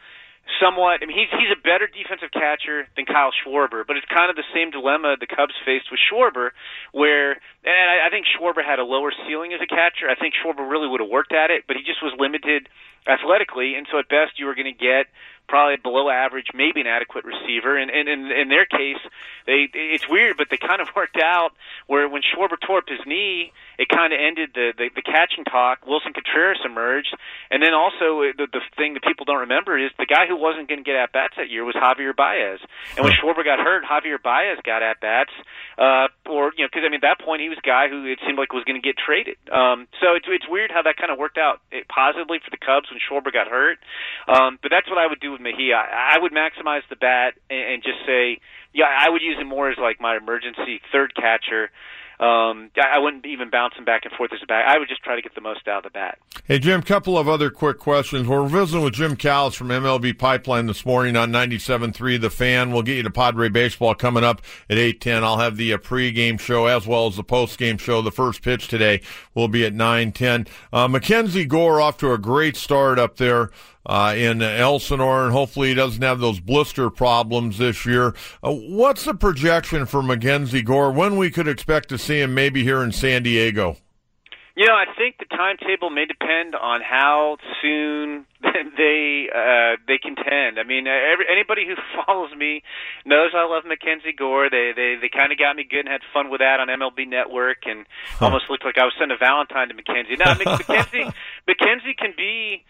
somewhat. 0.61 1.03
I 1.03 1.07
mean, 1.07 1.17
he's 1.17 1.31
he's 1.31 1.51
a 1.51 1.61
better 1.61 1.87
defensive 1.87 2.31
catcher 2.35 2.87
than 2.97 3.07
Kyle 3.07 3.31
Schwarber, 3.31 3.87
but 3.87 3.97
it's 3.97 4.07
kind 4.11 4.31
of 4.31 4.37
the 4.37 4.47
same 4.55 4.71
dilemma 4.71 5.17
the 5.19 5.27
Cubs 5.27 5.55
faced 5.65 5.91
with 5.91 6.01
Schwarber, 6.03 6.51
where 6.93 7.39
and 7.65 7.87
I, 7.91 8.07
I 8.07 8.11
think 8.11 8.27
Schwarber 8.27 8.65
had 8.65 8.79
a 8.79 8.87
lower 8.87 9.13
ceiling 9.27 9.53
as 9.55 9.61
a 9.63 9.71
catcher. 9.71 10.11
I 10.11 10.15
think 10.15 10.35
Schwarber 10.35 10.69
really 10.69 10.89
would 10.89 11.01
have 11.01 11.11
worked 11.11 11.33
at 11.33 11.51
it, 11.51 11.65
but 11.67 11.77
he 11.77 11.83
just 11.83 12.03
was 12.03 12.15
limited 12.19 12.69
athletically, 13.07 13.75
and 13.75 13.87
so 13.91 13.99
at 13.99 14.09
best 14.09 14.39
you 14.39 14.47
were 14.47 14.55
going 14.55 14.73
to 14.73 14.79
get 14.79 15.07
probably 15.49 15.77
below 15.77 16.09
average, 16.09 16.47
maybe 16.55 16.81
an 16.81 16.87
adequate 16.87 17.25
receiver. 17.25 17.77
And, 17.77 17.91
and, 17.91 18.09
and 18.09 18.33
in 18.33 18.49
their 18.49 18.65
case, 18.65 19.01
they 19.45 19.69
it's 19.75 20.09
weird, 20.09 20.37
but 20.39 20.49
they 20.51 20.57
kind 20.57 20.81
of 20.81 20.89
worked 20.97 21.19
out 21.23 21.51
where 21.87 22.09
when 22.09 22.23
Schwarber 22.23 22.57
tore 22.61 22.79
up 22.79 22.89
his 22.89 23.01
knee, 23.07 23.53
it 23.79 23.89
kind 23.89 24.13
of 24.13 24.19
ended 24.23 24.51
the, 24.55 24.73
the 24.79 24.89
the 24.95 25.03
catching 25.03 25.45
talk. 25.45 25.85
Willson 25.85 26.15
Contreras 26.15 26.63
emerged, 26.65 27.15
and 27.51 27.63
then 27.63 27.75
also 27.75 28.23
uh, 28.23 28.33
the 28.39 28.47
the 28.47 28.63
thing 28.77 28.95
that 28.95 29.03
people 29.03 29.27
don't 29.27 29.43
remember 29.43 29.77
is 29.77 29.91
the 29.99 30.07
guy 30.07 30.27
who 30.29 30.37
wasn't 30.37 30.69
going 30.69 30.79
to 30.79 30.87
get 30.87 30.95
at 30.95 31.11
bats 31.11 31.35
that 31.37 31.51
year 31.51 31.65
was 31.65 31.75
Javier 31.75 32.15
Baez. 32.15 32.61
And 32.97 33.03
when 33.03 33.13
Schwarber 33.13 33.43
got 33.43 33.59
hurt, 33.59 33.83
Javier 33.83 34.23
Baez 34.23 34.63
got 34.63 34.83
at 34.83 35.01
bats, 35.01 35.35
uh, 35.77 36.07
or 36.31 36.53
you 36.57 36.63
know, 36.63 36.71
because 36.71 36.87
I 36.87 36.89
mean 36.89 37.03
at 37.03 37.09
that 37.09 37.21
point 37.21 37.43
he 37.43 37.49
was 37.51 37.59
a 37.59 37.67
guy 37.67 37.89
who 37.91 38.07
it 38.07 38.23
seemed 38.23 38.39
like 38.39 38.53
was 38.53 38.65
going 38.65 38.81
to 38.81 38.85
get 38.85 38.95
traded. 38.95 39.37
Um, 39.51 39.89
so 39.99 40.15
it's 40.15 40.27
it's 40.29 40.47
weird 40.47 40.71
how 40.71 40.87
that 40.87 40.97
kind 40.97 41.11
of 41.11 41.19
worked 41.19 41.37
out 41.37 41.59
it, 41.73 41.89
positively 41.89 42.39
for 42.39 42.55
the 42.55 42.61
Cubs 42.61 42.92
when 42.93 43.01
Schwarber 43.01 43.33
got 43.33 43.49
hurt. 43.49 43.79
Um, 44.29 44.59
but 44.61 44.71
that's 44.71 44.89
what 44.89 44.99
I 44.99 45.07
would 45.07 45.21
do 45.21 45.33
with 45.33 45.41
Mejia. 45.41 45.77
I, 45.77 46.17
I 46.17 46.19
would 46.21 46.33
maximize 46.33 46.85
the 46.91 46.97
bat 46.97 47.35
and, 47.49 47.75
and 47.75 47.83
just 47.83 48.05
say, 48.07 48.39
yeah, 48.73 48.87
I 48.89 49.09
would 49.09 49.23
use 49.23 49.39
him 49.39 49.49
more 49.49 49.71
as 49.71 49.79
like 49.81 50.01
my 50.01 50.17
emergency 50.17 50.81
third 50.93 51.15
catcher. 51.15 51.71
Um, 52.21 52.71
I 52.81 52.99
wouldn't 52.99 53.27
even 53.27 53.51
bounce 53.51 53.75
him 53.75 53.85
back 53.85 54.05
and 54.05 54.15
forth 54.15 54.33
as 54.33 54.41
a 54.43 54.47
bat. 54.47 54.65
I 54.69 54.79
would 54.79 54.89
just 54.89 55.03
try 55.03 55.17
to 55.17 55.23
get 55.23 55.35
the 55.35 55.41
most 55.41 55.67
out 55.67 55.79
of 55.79 55.85
the 55.85 55.91
bat. 55.91 56.19
Hey, 56.47 56.59
Jim, 56.59 56.83
couple 56.83 57.19
of 57.19 57.29
other 57.29 57.51
quick 57.51 57.79
questions. 57.79 58.29
We're 58.29 58.47
visiting 58.47 58.85
with 58.85 58.95
Jim 58.95 59.17
Callis 59.17 59.55
from 59.55 59.69
MLB 59.69 60.19
Pipeline 60.19 60.67
this 60.67 60.87
morning 60.87 61.17
on 61.17 61.33
97.3 61.33 62.21
The 62.21 62.31
Fan. 62.31 62.73
We'll 62.73 62.83
get 62.83 62.97
you 62.97 63.03
to 63.03 63.11
Padre 63.11 63.49
Baseball 63.49 63.95
coming 63.95 64.25
up 64.25 64.43
at 64.71 64.77
8.10. 64.77 65.23
I'll 65.23 65.39
have 65.39 65.57
the 65.57 65.73
uh, 65.73 65.79
pregame 65.79 66.39
show 66.39 66.67
as 66.67 66.87
well 66.87 67.07
as 67.07 67.17
the 67.17 67.25
postgame 67.25 67.79
show. 67.79 68.03
The 68.03 68.13
first 68.13 68.43
pitch 68.43 68.69
today 68.69 69.01
will 69.35 69.49
be 69.49 69.65
at 69.65 69.73
9.10. 69.73 70.49
Uh, 70.73 70.89
Mackenzie 70.89 71.45
Gore 71.45 71.81
off 71.81 71.97
to 71.99 72.13
a 72.13 72.19
great 72.19 72.57
start 72.57 72.99
up 72.99 73.17
there 73.17 73.51
uh, 73.87 74.15
in 74.17 74.43
Elsinore, 74.43 75.25
and 75.25 75.33
hopefully 75.33 75.69
he 75.69 75.75
doesn't 75.75 76.03
have 76.03 76.21
those 76.21 76.41
blister 76.41 76.91
problems 76.91 77.59
this 77.59 77.85
year. 77.85 78.15
Uh, 78.43 78.53
what's 78.53 79.05
the 79.05 79.15
projection 79.15 79.87
for 79.87 80.03
Mackenzie 80.03 80.63
Gore? 80.63 80.93
When 80.93 81.17
we 81.17 81.31
could 81.31 81.49
expect 81.49 81.89
to 81.91 81.99
see 81.99 82.21
him 82.21 82.35
maybe 82.35 82.63
here 82.63 82.83
in 82.83 82.93
San 82.93 83.23
Diego? 83.23 83.77
You 84.55 84.67
know, 84.67 84.75
I 84.75 84.85
think 84.99 85.17
the 85.17 85.25
timetable 85.25 85.89
may 85.89 86.05
depend 86.05 86.55
on 86.55 86.83
how 86.83 87.39
soon 87.63 88.27
they 88.77 89.29
uh, 89.33 89.81
they 89.89 89.97
contend. 89.97 90.61
I 90.61 90.65
mean, 90.65 90.87
every, 90.87 91.25
anybody 91.31 91.65
who 91.65 91.75
follows 92.05 92.37
me 92.37 92.63
knows 93.07 93.31
I 93.35 93.49
love 93.49 93.65
Mackenzie 93.65 94.13
Gore. 94.13 94.51
They 94.51 94.73
they 94.77 94.97
they 95.01 95.09
kind 95.09 95.33
of 95.33 95.39
got 95.39 95.57
me 95.57 95.65
good 95.65 95.81
and 95.81 95.89
had 95.89 96.03
fun 96.13 96.31
with 96.31 96.41
that 96.41 96.61
on 96.61 96.69
MLB 96.69 97.09
Network, 97.09 97.65
and 97.65 97.87
huh. 98.21 98.27
almost 98.27 98.51
looked 98.51 98.65
like 98.65 98.77
I 98.77 98.85
was 98.85 98.93
sending 98.99 99.17
a 99.17 99.19
Valentine 99.19 99.69
to 99.69 99.75
Mackenzie. 99.75 100.17
Now, 100.21 100.35
Mackenzie 100.45 101.09
Mackenzie 101.49 101.97
can 101.97 102.13
be 102.15 102.63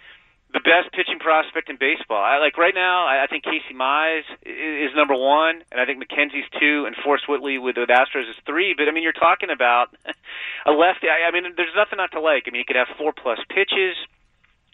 the 0.53 0.61
best 0.61 0.93
pitching 0.93 1.19
prospect 1.19 1.71
in 1.71 1.77
baseball. 1.81 2.21
I 2.21 2.37
like 2.37 2.59
right 2.59 2.75
now. 2.75 3.07
I, 3.07 3.25
I 3.25 3.27
think 3.27 3.45
Casey 3.45 3.73
Mize 3.73 4.29
is, 4.45 4.91
is 4.91 4.97
number 4.97 5.17
one, 5.17 5.65
and 5.73 5.81
I 5.81 5.87
think 5.87 5.97
McKenzie's 5.97 6.49
two, 6.61 6.85
and 6.85 6.95
Forrest 7.03 7.25
Whitley 7.29 7.57
with 7.57 7.77
the 7.77 7.89
Astros 7.89 8.29
is 8.29 8.37
three. 8.45 8.75
But 8.77 8.89
I 8.89 8.93
mean, 8.93 9.03
you're 9.03 9.17
talking 9.17 9.49
about 9.49 9.97
a 10.67 10.73
lefty. 10.73 11.09
I, 11.09 11.29
I 11.29 11.31
mean, 11.33 11.57
there's 11.57 11.73
nothing 11.75 11.97
not 11.97 12.13
to 12.13 12.21
like. 12.21 12.45
I 12.47 12.51
mean, 12.53 12.61
he 12.61 12.69
could 12.69 12.77
have 12.77 12.93
four 12.99 13.13
plus 13.17 13.39
pitches. 13.49 13.97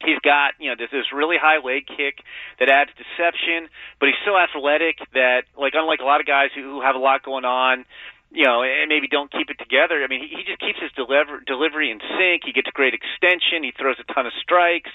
He's 0.03 0.19
got, 0.23 0.55
you 0.59 0.71
know, 0.71 0.77
this, 0.79 0.91
this 0.91 1.11
really 1.13 1.39
high 1.39 1.59
leg 1.59 1.87
kick 1.87 2.23
that 2.59 2.71
adds 2.71 2.91
deception, 2.95 3.67
but 3.99 4.07
he's 4.07 4.23
so 4.23 4.39
athletic 4.39 5.03
that, 5.11 5.43
like, 5.59 5.75
unlike 5.75 5.99
a 5.99 6.07
lot 6.07 6.21
of 6.21 6.27
guys 6.27 6.55
who, 6.55 6.63
who 6.63 6.81
have 6.83 6.95
a 6.95 7.03
lot 7.03 7.25
going 7.27 7.45
on, 7.45 7.85
you 8.31 8.45
know, 8.45 8.63
and 8.63 8.87
maybe 8.89 9.09
don't 9.09 9.31
keep 9.31 9.51
it 9.51 9.59
together. 9.59 10.05
I 10.05 10.07
mean, 10.07 10.23
he, 10.23 10.39
he 10.39 10.43
just 10.47 10.61
keeps 10.61 10.79
his 10.79 10.93
deliver, 10.95 11.43
delivery 11.43 11.91
in 11.91 11.99
sync. 12.15 12.47
He 12.47 12.53
gets 12.53 12.71
great 12.71 12.95
extension. 12.95 13.67
He 13.67 13.73
throws 13.75 13.99
a 13.99 14.07
ton 14.13 14.27
of 14.27 14.33
strikes. 14.39 14.95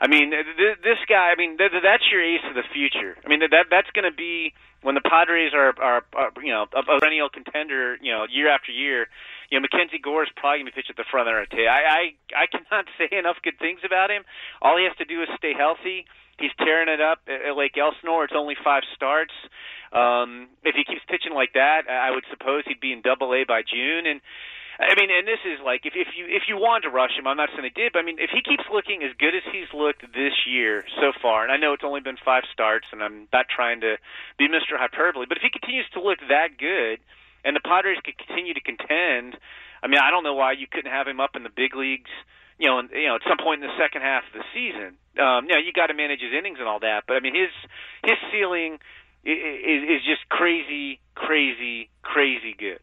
I 0.00 0.08
mean, 0.08 0.30
th- 0.30 0.78
this 0.82 1.00
guy. 1.08 1.32
I 1.32 1.36
mean, 1.36 1.56
th- 1.56 1.72
that's 1.82 2.04
your 2.10 2.22
ace 2.22 2.44
of 2.48 2.54
the 2.54 2.66
future. 2.72 3.16
I 3.24 3.28
mean, 3.28 3.40
that 3.40 3.66
that's 3.70 3.90
going 3.96 4.04
to 4.04 4.14
be 4.14 4.52
when 4.82 4.94
the 4.94 5.04
Padres 5.04 5.52
are, 5.54 5.72
are, 5.80 6.02
are 6.14 6.30
you 6.42 6.52
know 6.52 6.66
a, 6.74 6.82
perennial 6.82 7.28
contender. 7.28 7.96
You 8.00 8.12
know, 8.12 8.26
year 8.28 8.48
after 8.48 8.72
year. 8.72 9.08
You 9.50 9.58
know, 9.58 9.62
Mackenzie 9.62 10.02
Gore 10.02 10.24
is 10.24 10.30
probably 10.34 10.66
going 10.66 10.72
to 10.72 10.76
pitch 10.76 10.90
at 10.90 10.96
the 10.96 11.06
front 11.08 11.30
of 11.30 11.34
the 11.50 11.66
I 11.66 12.12
I 12.34 12.44
I 12.44 12.46
cannot 12.50 12.86
say 12.98 13.08
enough 13.16 13.36
good 13.42 13.58
things 13.58 13.80
about 13.84 14.10
him. 14.10 14.24
All 14.60 14.76
he 14.76 14.84
has 14.84 14.96
to 14.98 15.04
do 15.04 15.22
is 15.22 15.28
stay 15.38 15.54
healthy. 15.56 16.04
He's 16.38 16.52
tearing 16.58 16.92
it 16.92 17.00
up 17.00 17.24
at 17.28 17.56
Lake 17.56 17.78
Elsinore. 17.80 18.24
It's 18.24 18.36
only 18.36 18.56
five 18.62 18.82
starts. 18.94 19.32
Um, 19.92 20.48
if 20.64 20.74
he 20.76 20.84
keeps 20.84 21.00
pitching 21.08 21.32
like 21.32 21.54
that, 21.54 21.88
I 21.88 22.10
would 22.10 22.24
suppose 22.28 22.64
he'd 22.66 22.80
be 22.80 22.92
in 22.92 23.00
Double 23.00 23.32
A 23.32 23.44
by 23.48 23.62
June. 23.62 24.04
And 24.04 24.20
I 24.78 24.92
mean, 25.00 25.08
and 25.08 25.24
this 25.24 25.40
is 25.48 25.56
like 25.64 25.88
if 25.88 25.96
if 25.96 26.12
you 26.12 26.28
if 26.28 26.52
you 26.52 26.60
want 26.60 26.84
to 26.84 26.92
rush 26.92 27.16
him, 27.16 27.26
I'm 27.26 27.40
not 27.40 27.48
saying 27.56 27.64
he 27.64 27.72
did, 27.72 27.96
but 27.96 28.00
I 28.00 28.04
mean, 28.04 28.20
if 28.20 28.28
he 28.28 28.44
keeps 28.44 28.68
looking 28.68 29.00
as 29.00 29.16
good 29.16 29.32
as 29.32 29.40
he's 29.48 29.72
looked 29.72 30.04
this 30.12 30.36
year 30.44 30.84
so 31.00 31.16
far, 31.16 31.44
and 31.44 31.52
I 31.52 31.56
know 31.56 31.72
it's 31.72 31.84
only 31.84 32.04
been 32.04 32.20
five 32.20 32.44
starts, 32.52 32.84
and 32.92 33.02
I'm 33.02 33.24
not 33.32 33.48
trying 33.48 33.80
to 33.80 33.96
be 34.36 34.48
Mr. 34.52 34.76
Hyperbole, 34.76 35.24
but 35.28 35.40
if 35.40 35.42
he 35.42 35.48
continues 35.48 35.88
to 35.96 36.04
look 36.04 36.20
that 36.28 36.60
good, 36.60 37.00
and 37.40 37.56
the 37.56 37.64
Padres 37.64 37.96
could 38.04 38.20
continue 38.20 38.52
to 38.52 38.60
contend, 38.60 39.40
I 39.82 39.88
mean, 39.88 40.00
I 40.00 40.12
don't 40.12 40.24
know 40.24 40.36
why 40.36 40.52
you 40.52 40.66
couldn't 40.68 40.92
have 40.92 41.08
him 41.08 41.20
up 41.20 41.36
in 41.36 41.42
the 41.42 41.52
big 41.54 41.74
leagues. 41.74 42.12
You 42.58 42.68
know, 42.68 42.78
and, 42.80 42.88
you 42.90 43.08
know, 43.08 43.16
at 43.16 43.24
some 43.28 43.36
point 43.36 43.62
in 43.62 43.68
the 43.68 43.76
second 43.76 44.00
half 44.00 44.24
of 44.32 44.32
the 44.32 44.44
season. 44.56 44.96
Um, 45.20 45.44
you 45.44 45.52
know, 45.52 45.60
you 45.60 45.76
got 45.76 45.88
to 45.88 45.94
manage 45.94 46.20
his 46.20 46.32
innings 46.32 46.56
and 46.58 46.68
all 46.68 46.80
that, 46.80 47.04
but 47.08 47.16
I 47.16 47.20
mean, 47.20 47.36
his 47.36 47.52
his 48.04 48.16
ceiling 48.32 48.80
is 49.24 49.82
is 49.84 50.00
just 50.04 50.28
crazy, 50.28 51.00
crazy, 51.14 51.88
crazy 52.02 52.56
good. 52.58 52.80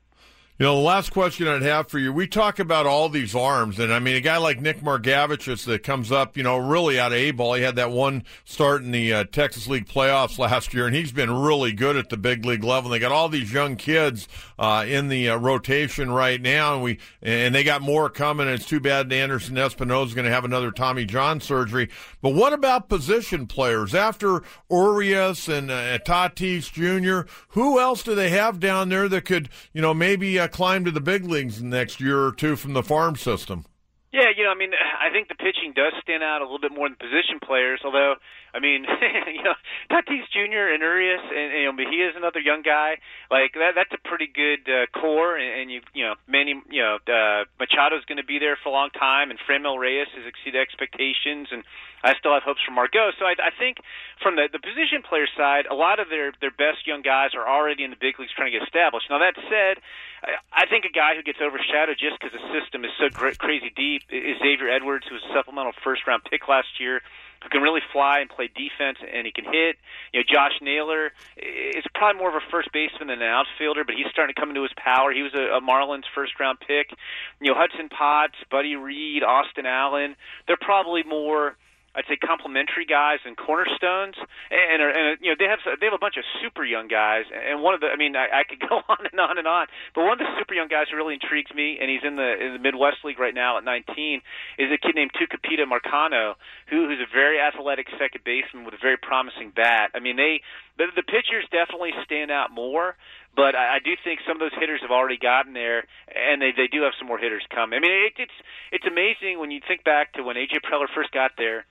You 0.64 0.70
know, 0.70 0.78
the 0.78 0.82
last 0.84 1.12
question 1.12 1.46
I'd 1.50 1.62
have 1.64 1.90
for 1.90 2.00
you, 2.00 2.14
we 2.14 2.26
talk 2.26 2.58
about 2.58 2.86
all 2.86 3.10
these 3.10 3.36
arms, 3.36 3.80
and 3.80 3.94
I 3.94 4.00
mean, 4.00 4.16
a 4.16 4.22
guy 4.22 4.38
like 4.38 4.62
Nick 4.62 4.80
Margevicius 4.80 5.66
that 5.66 5.84
comes 5.84 6.10
up, 6.10 6.38
you 6.38 6.44
know, 6.44 6.56
really 6.56 6.98
out 6.98 7.12
of 7.12 7.18
A 7.18 7.32
ball. 7.32 7.56
He 7.56 7.64
had 7.64 7.76
that 7.76 7.92
one 7.92 8.24
start 8.46 8.82
in 8.82 8.92
the 8.92 9.12
uh, 9.12 9.24
Texas 9.26 9.68
League 9.68 9.90
playoffs 9.90 10.40
last 10.40 10.74
year, 10.74 10.88
and 10.88 10.96
he's 10.96 11.12
been 11.12 11.30
really 11.30 11.74
good 11.74 11.98
at 11.98 12.08
the 12.08 12.16
big 12.16 12.46
league 12.46 12.64
level. 12.64 12.90
And 12.90 12.94
they 12.94 13.06
got 13.06 13.12
all 13.12 13.28
these 13.28 13.52
young 13.52 13.76
kids 13.76 14.30
uh, 14.58 14.86
in 14.88 15.10
the 15.10 15.32
uh, 15.32 15.36
rotation 15.36 16.10
right 16.10 16.40
now, 16.40 16.76
and 16.76 16.84
we 16.84 16.98
and 17.22 17.54
they 17.54 17.66
got 17.66 17.82
more 17.82 18.10
coming. 18.10 18.48
And 18.48 18.56
it's 18.56 18.66
too 18.66 18.80
bad 18.80 19.12
Anderson 19.12 19.58
Espinoza 19.58 20.06
is 20.06 20.14
going 20.14 20.28
to 20.28 20.32
have 20.32 20.46
another 20.46 20.72
Tommy 20.72 21.04
John 21.04 21.42
surgery. 21.42 21.90
But 22.22 22.36
what 22.36 22.54
about 22.54 22.88
position 22.88 23.48
players 23.48 23.94
after 23.94 24.44
Urias 24.72 25.50
and 25.50 25.70
uh, 25.70 26.00
Tatis 26.00 26.72
Jr.? 26.72 27.30
Who 27.50 27.82
else 27.82 28.02
do 28.02 28.16
they 28.16 28.30
have 28.30 28.62
down 28.62 28.88
there 28.88 29.10
that 29.10 29.26
could, 29.26 29.50
you 29.74 29.82
know, 29.82 29.94
maybe 29.94 30.40
uh, 30.40 30.48
climb 30.54 30.86
to 30.86 30.92
the 30.92 31.02
big 31.02 31.26
leagues 31.26 31.60
the 31.60 31.66
next 31.66 32.00
year 32.00 32.24
or 32.24 32.32
two 32.32 32.56
from 32.56 32.74
the 32.74 32.84
farm 32.84 33.16
system? 33.16 33.66
Yeah, 34.14 34.30
you 34.38 34.44
know, 34.44 34.52
I 34.52 34.56
mean, 34.56 34.72
I 34.78 35.10
think 35.12 35.28
the 35.28 35.36
pitching 35.36 35.74
does 35.76 35.94
stand 36.02 36.22
out 36.22 36.42
a 36.42 36.46
little 36.46 36.62
bit 36.62 36.72
more 36.72 36.88
than 36.88 36.96
position 36.96 37.42
players. 37.44 37.82
Although, 37.84 38.16
I 38.54 38.60
mean, 38.60 38.86
you 39.34 39.42
know, 39.42 39.58
Tatis 39.90 40.30
Jr. 40.30 40.70
and 40.70 40.82
Urias, 40.82 41.26
and 41.26 41.54
you 41.58 41.66
know, 41.66 41.90
he 41.90 42.06
is 42.06 42.14
another 42.16 42.40
young 42.40 42.62
guy. 42.62 43.02
Like 43.32 43.54
that, 43.58 43.74
that's 43.74 43.92
a 43.94 44.02
pretty 44.08 44.30
good 44.30 44.70
uh, 44.70 44.86
core. 44.94 45.36
And, 45.36 45.62
and 45.62 45.72
you, 45.72 45.82
you 45.94 46.06
know, 46.06 46.16
many, 46.28 46.62
you 46.70 46.82
know, 46.82 47.02
uh, 47.10 47.50
Machado's 47.58 48.06
going 48.06 48.22
to 48.22 48.26
be 48.26 48.38
there 48.38 48.58
for 48.62 48.70
a 48.70 48.72
long 48.72 48.92
time, 48.92 49.32
and 49.32 49.40
Franmil 49.42 49.82
Reyes 49.82 50.08
has 50.14 50.26
exceeded 50.30 50.62
expectations, 50.62 51.50
and 51.50 51.66
I 52.04 52.14
still 52.14 52.34
have 52.34 52.44
hopes 52.44 52.62
for 52.62 52.72
Margot. 52.72 53.10
So 53.18 53.26
I, 53.26 53.34
I 53.42 53.50
think 53.58 53.82
from 54.22 54.36
the 54.38 54.46
the 54.52 54.62
position 54.62 55.02
player 55.02 55.26
side, 55.34 55.66
a 55.66 55.76
lot 55.76 55.98
of 55.98 56.14
their 56.14 56.30
their 56.38 56.54
best 56.54 56.86
young 56.86 57.02
guys 57.02 57.34
are 57.34 57.50
already 57.50 57.84
in 57.84 57.90
the 57.90 58.00
big 58.00 58.22
leagues 58.22 58.38
trying 58.38 58.54
to 58.54 58.56
get 58.60 58.62
established. 58.62 59.10
Now 59.10 59.18
that 59.18 59.34
said, 59.50 59.82
I, 60.22 60.38
I 60.54 60.70
think 60.70 60.86
a 60.86 60.94
guy 60.94 61.18
who 61.18 61.26
gets 61.26 61.42
overshadowed 61.42 61.98
just 61.98 62.22
because 62.22 62.38
the 62.38 62.46
system 62.54 62.86
is 62.86 62.94
so 63.02 63.10
cra- 63.10 63.34
crazy 63.34 63.74
deep 63.74 64.06
is 64.14 64.38
Xavier 64.38 64.70
Edwards, 64.70 65.10
who 65.10 65.18
was 65.18 65.26
a 65.26 65.34
supplemental 65.34 65.74
first 65.82 66.06
round 66.06 66.22
pick 66.30 66.46
last 66.46 66.78
year 66.78 67.02
who 67.44 67.50
can 67.50 67.62
really 67.62 67.82
fly 67.92 68.20
and 68.20 68.30
play 68.30 68.48
defense 68.48 68.98
and 69.04 69.26
he 69.26 69.32
can 69.32 69.46
hit. 69.46 69.76
You 70.14 70.22
know, 70.22 70.24
Josh 70.28 70.54
Naylor 70.62 71.12
is 71.38 71.84
probably 71.94 72.20
more 72.20 72.30
of 72.30 72.36
a 72.36 72.52
first 72.52 72.72
baseman 72.72 73.08
than 73.10 73.22
an 73.22 73.30
outfielder, 73.30 73.84
but 73.84 73.96
he's 73.96 74.08
starting 74.12 74.34
to 74.34 74.40
come 74.40 74.50
into 74.50 74.64
his 74.64 74.72
power. 74.78 75.12
He 75.12 75.22
was 75.22 75.34
a, 75.34 75.58
a 75.58 75.62
Marlins 75.62 76.08
first 76.16 76.40
round 76.40 76.60
pick. 76.60 76.96
You 77.42 77.52
know, 77.52 77.58
Hudson 77.58 77.90
Potts, 77.90 78.36
Buddy 78.50 78.76
Reed, 78.76 79.24
Austin 79.24 79.66
Allen, 79.66 80.16
they're 80.48 80.58
probably 80.58 81.04
more 81.04 81.58
I'd 81.96 82.10
say 82.10 82.18
complementary 82.18 82.86
guys 82.90 83.22
and 83.22 83.38
cornerstones, 83.38 84.18
and, 84.50 84.82
and, 84.82 84.82
and 84.82 85.18
you 85.22 85.30
know 85.30 85.38
they 85.38 85.46
have 85.46 85.62
they 85.78 85.86
have 85.86 85.94
a 85.94 86.02
bunch 86.02 86.18
of 86.18 86.26
super 86.42 86.66
young 86.66 86.88
guys, 86.90 87.30
and 87.30 87.62
one 87.62 87.78
of 87.78 87.82
the 87.86 87.94
I 87.94 87.98
mean 87.98 88.16
I, 88.16 88.42
I 88.42 88.44
could 88.50 88.60
go 88.70 88.82
on 88.90 89.06
and 89.06 89.20
on 89.22 89.38
and 89.38 89.46
on, 89.46 89.68
but 89.94 90.02
one 90.02 90.18
of 90.18 90.22
the 90.26 90.34
super 90.42 90.58
young 90.58 90.68
guys 90.68 90.90
who 90.90 90.98
really 90.98 91.14
intrigues 91.14 91.54
me, 91.54 91.78
and 91.78 91.94
he's 91.94 92.02
in 92.02 92.18
the 92.18 92.34
in 92.34 92.54
the 92.54 92.60
Midwest 92.60 93.06
League 93.06 93.20
right 93.20 93.34
now 93.34 93.58
at 93.58 93.64
19, 93.64 94.22
is 94.58 94.74
a 94.74 94.78
kid 94.82 94.98
named 94.98 95.12
Tucupita 95.14 95.70
Marcano, 95.70 96.34
who 96.70 96.90
who's 96.90 96.98
a 96.98 97.10
very 97.14 97.38
athletic 97.38 97.86
second 98.02 98.26
baseman 98.26 98.66
with 98.66 98.74
a 98.74 98.82
very 98.82 98.98
promising 98.98 99.54
bat. 99.54 99.94
I 99.94 100.00
mean 100.02 100.18
they 100.18 100.42
the, 100.82 100.90
the 100.96 101.06
pitchers 101.06 101.46
definitely 101.54 101.94
stand 102.10 102.32
out 102.32 102.50
more, 102.50 102.98
but 103.38 103.54
I, 103.54 103.78
I 103.78 103.80
do 103.86 103.94
think 104.04 104.26
some 104.26 104.38
of 104.38 104.42
those 104.42 104.58
hitters 104.58 104.82
have 104.82 104.90
already 104.90 105.22
gotten 105.22 105.54
there, 105.54 105.86
and 106.10 106.42
they 106.42 106.58
they 106.58 106.66
do 106.66 106.82
have 106.90 106.98
some 106.98 107.06
more 107.06 107.22
hitters 107.22 107.46
coming. 107.54 107.78
I 107.78 107.82
mean, 107.86 107.94
it, 107.94 108.18
it's 108.18 108.38
it's 108.74 108.88
amazing 108.90 109.38
when 109.38 109.52
you 109.54 109.62
think 109.62 109.86
back 109.86 110.14
to 110.14 110.24
when 110.26 110.42
AJ 110.42 110.66
Preller 110.66 110.90
first 110.90 111.14
got 111.14 111.38
there 111.38 111.70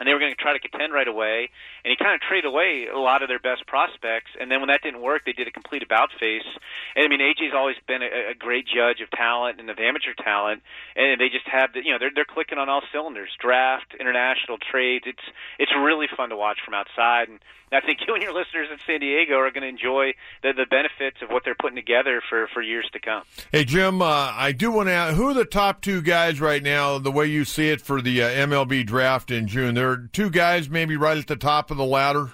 and 0.00 0.08
they 0.08 0.14
were 0.14 0.18
going 0.18 0.32
to 0.32 0.42
try 0.42 0.56
to 0.56 0.58
contend 0.58 0.92
right 0.92 1.06
away. 1.06 1.50
And 1.84 1.92
he 1.92 1.96
kind 2.02 2.16
of 2.16 2.22
traded 2.24 2.48
away 2.48 2.88
a 2.88 2.98
lot 2.98 3.22
of 3.22 3.28
their 3.28 3.38
best 3.38 3.66
prospects. 3.68 4.32
And 4.40 4.50
then 4.50 4.60
when 4.60 4.68
that 4.68 4.80
didn't 4.82 5.02
work, 5.02 5.28
they 5.28 5.36
did 5.36 5.46
a 5.46 5.52
complete 5.52 5.82
about 5.84 6.08
face. 6.18 6.48
And 6.96 7.04
I 7.04 7.08
mean, 7.08 7.20
AJ's 7.20 7.52
always 7.54 7.76
been 7.86 8.02
a, 8.02 8.32
a 8.32 8.34
great 8.34 8.64
judge 8.64 9.04
of 9.04 9.10
talent 9.12 9.60
and 9.60 9.68
of 9.68 9.78
amateur 9.78 10.16
talent, 10.16 10.62
and 10.96 11.20
they 11.20 11.28
just 11.28 11.46
have 11.46 11.72
the, 11.74 11.84
you 11.84 11.92
know 11.92 11.98
they're 12.00 12.10
they're 12.14 12.24
clicking 12.24 12.58
on 12.58 12.68
all 12.68 12.82
cylinders. 12.90 13.30
Draft, 13.38 13.94
international 14.00 14.56
trades. 14.58 15.04
It's 15.06 15.26
it's 15.58 15.72
really 15.76 16.08
fun 16.16 16.30
to 16.30 16.36
watch 16.36 16.58
from 16.64 16.74
outside. 16.74 17.28
And 17.28 17.38
I 17.72 17.80
think 17.80 18.00
you 18.06 18.14
and 18.14 18.22
your 18.22 18.32
listeners 18.32 18.68
in 18.70 18.78
San 18.86 19.00
Diego 19.00 19.34
are 19.34 19.50
going 19.50 19.62
to 19.62 19.68
enjoy 19.68 20.14
the, 20.42 20.52
the 20.52 20.66
benefits 20.66 21.18
of 21.22 21.30
what 21.30 21.44
they're 21.44 21.54
putting 21.54 21.76
together 21.76 22.22
for, 22.28 22.48
for 22.52 22.62
years 22.62 22.88
to 22.92 23.00
come. 23.00 23.22
Hey, 23.52 23.64
Jim, 23.64 24.02
uh, 24.02 24.32
I 24.34 24.52
do 24.52 24.70
want 24.70 24.88
to 24.88 24.92
ask, 24.92 25.16
who 25.16 25.28
are 25.28 25.34
the 25.34 25.44
top 25.44 25.80
two 25.80 26.02
guys 26.02 26.40
right 26.40 26.62
now, 26.62 26.98
the 26.98 27.12
way 27.12 27.26
you 27.26 27.44
see 27.44 27.70
it 27.70 27.80
for 27.80 28.02
the 28.02 28.22
uh, 28.22 28.28
MLB 28.28 28.86
draft 28.86 29.30
in 29.30 29.46
June? 29.46 29.74
There 29.74 29.89
are 29.90 30.08
two 30.12 30.30
guys 30.30 30.68
maybe 30.68 30.96
right 30.96 31.18
at 31.18 31.26
the 31.26 31.36
top 31.36 31.70
of 31.70 31.76
the 31.76 31.84
ladder? 31.84 32.30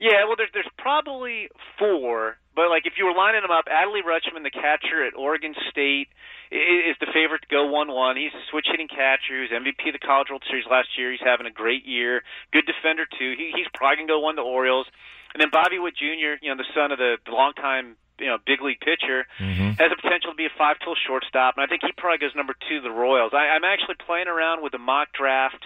Yeah, 0.00 0.26
well, 0.26 0.36
there's, 0.36 0.50
there's 0.54 0.70
probably 0.78 1.48
four, 1.78 2.38
but 2.54 2.70
like 2.70 2.86
if 2.86 2.94
you 2.96 3.04
were 3.04 3.14
lining 3.14 3.42
them 3.42 3.50
up, 3.50 3.66
Adley 3.66 4.02
Rutschman, 4.06 4.42
the 4.42 4.50
catcher 4.50 5.04
at 5.04 5.14
Oregon 5.16 5.54
State, 5.70 6.08
is 6.50 6.96
the 7.00 7.10
favorite 7.12 7.42
to 7.42 7.50
go 7.50 7.66
one-one. 7.66 8.16
He's 8.16 8.32
a 8.32 8.44
switch 8.50 8.66
hitting 8.70 8.88
catcher. 8.88 9.36
He 9.36 9.44
was 9.44 9.52
MVP 9.52 9.90
of 9.90 10.00
the 10.00 10.06
College 10.06 10.30
World 10.30 10.44
Series 10.48 10.64
last 10.70 10.88
year. 10.96 11.10
He's 11.10 11.20
having 11.20 11.46
a 11.46 11.52
great 11.52 11.84
year. 11.84 12.22
Good 12.52 12.64
defender 12.64 13.04
too. 13.04 13.34
He, 13.36 13.52
he's 13.54 13.66
probably 13.74 14.06
gonna 14.06 14.08
go 14.08 14.20
one 14.20 14.36
to 14.36 14.42
Orioles. 14.42 14.86
And 15.34 15.42
then 15.42 15.50
Bobby 15.52 15.78
Witt 15.78 15.94
Jr., 15.98 16.40
you 16.40 16.48
know, 16.48 16.56
the 16.56 16.70
son 16.72 16.90
of 16.90 16.96
the, 16.96 17.18
the 17.26 17.32
longtime 17.32 17.96
you 18.18 18.26
know 18.26 18.38
big 18.44 18.60
league 18.60 18.80
pitcher, 18.80 19.26
mm-hmm. 19.38 19.78
has 19.78 19.90
the 19.90 19.96
potential 19.96 20.32
to 20.32 20.36
be 20.36 20.46
a 20.46 20.54
five 20.58 20.76
tool 20.84 20.94
shortstop, 21.06 21.54
and 21.56 21.64
I 21.64 21.66
think 21.66 21.82
he 21.82 21.92
probably 21.96 22.18
goes 22.18 22.34
number 22.34 22.54
two 22.68 22.82
to 22.82 22.84
the 22.86 22.90
Royals. 22.90 23.32
I, 23.32 23.54
I'm 23.54 23.64
actually 23.64 23.96
playing 24.04 24.28
around 24.28 24.62
with 24.62 24.72
the 24.72 24.82
mock 24.82 25.08
draft. 25.12 25.64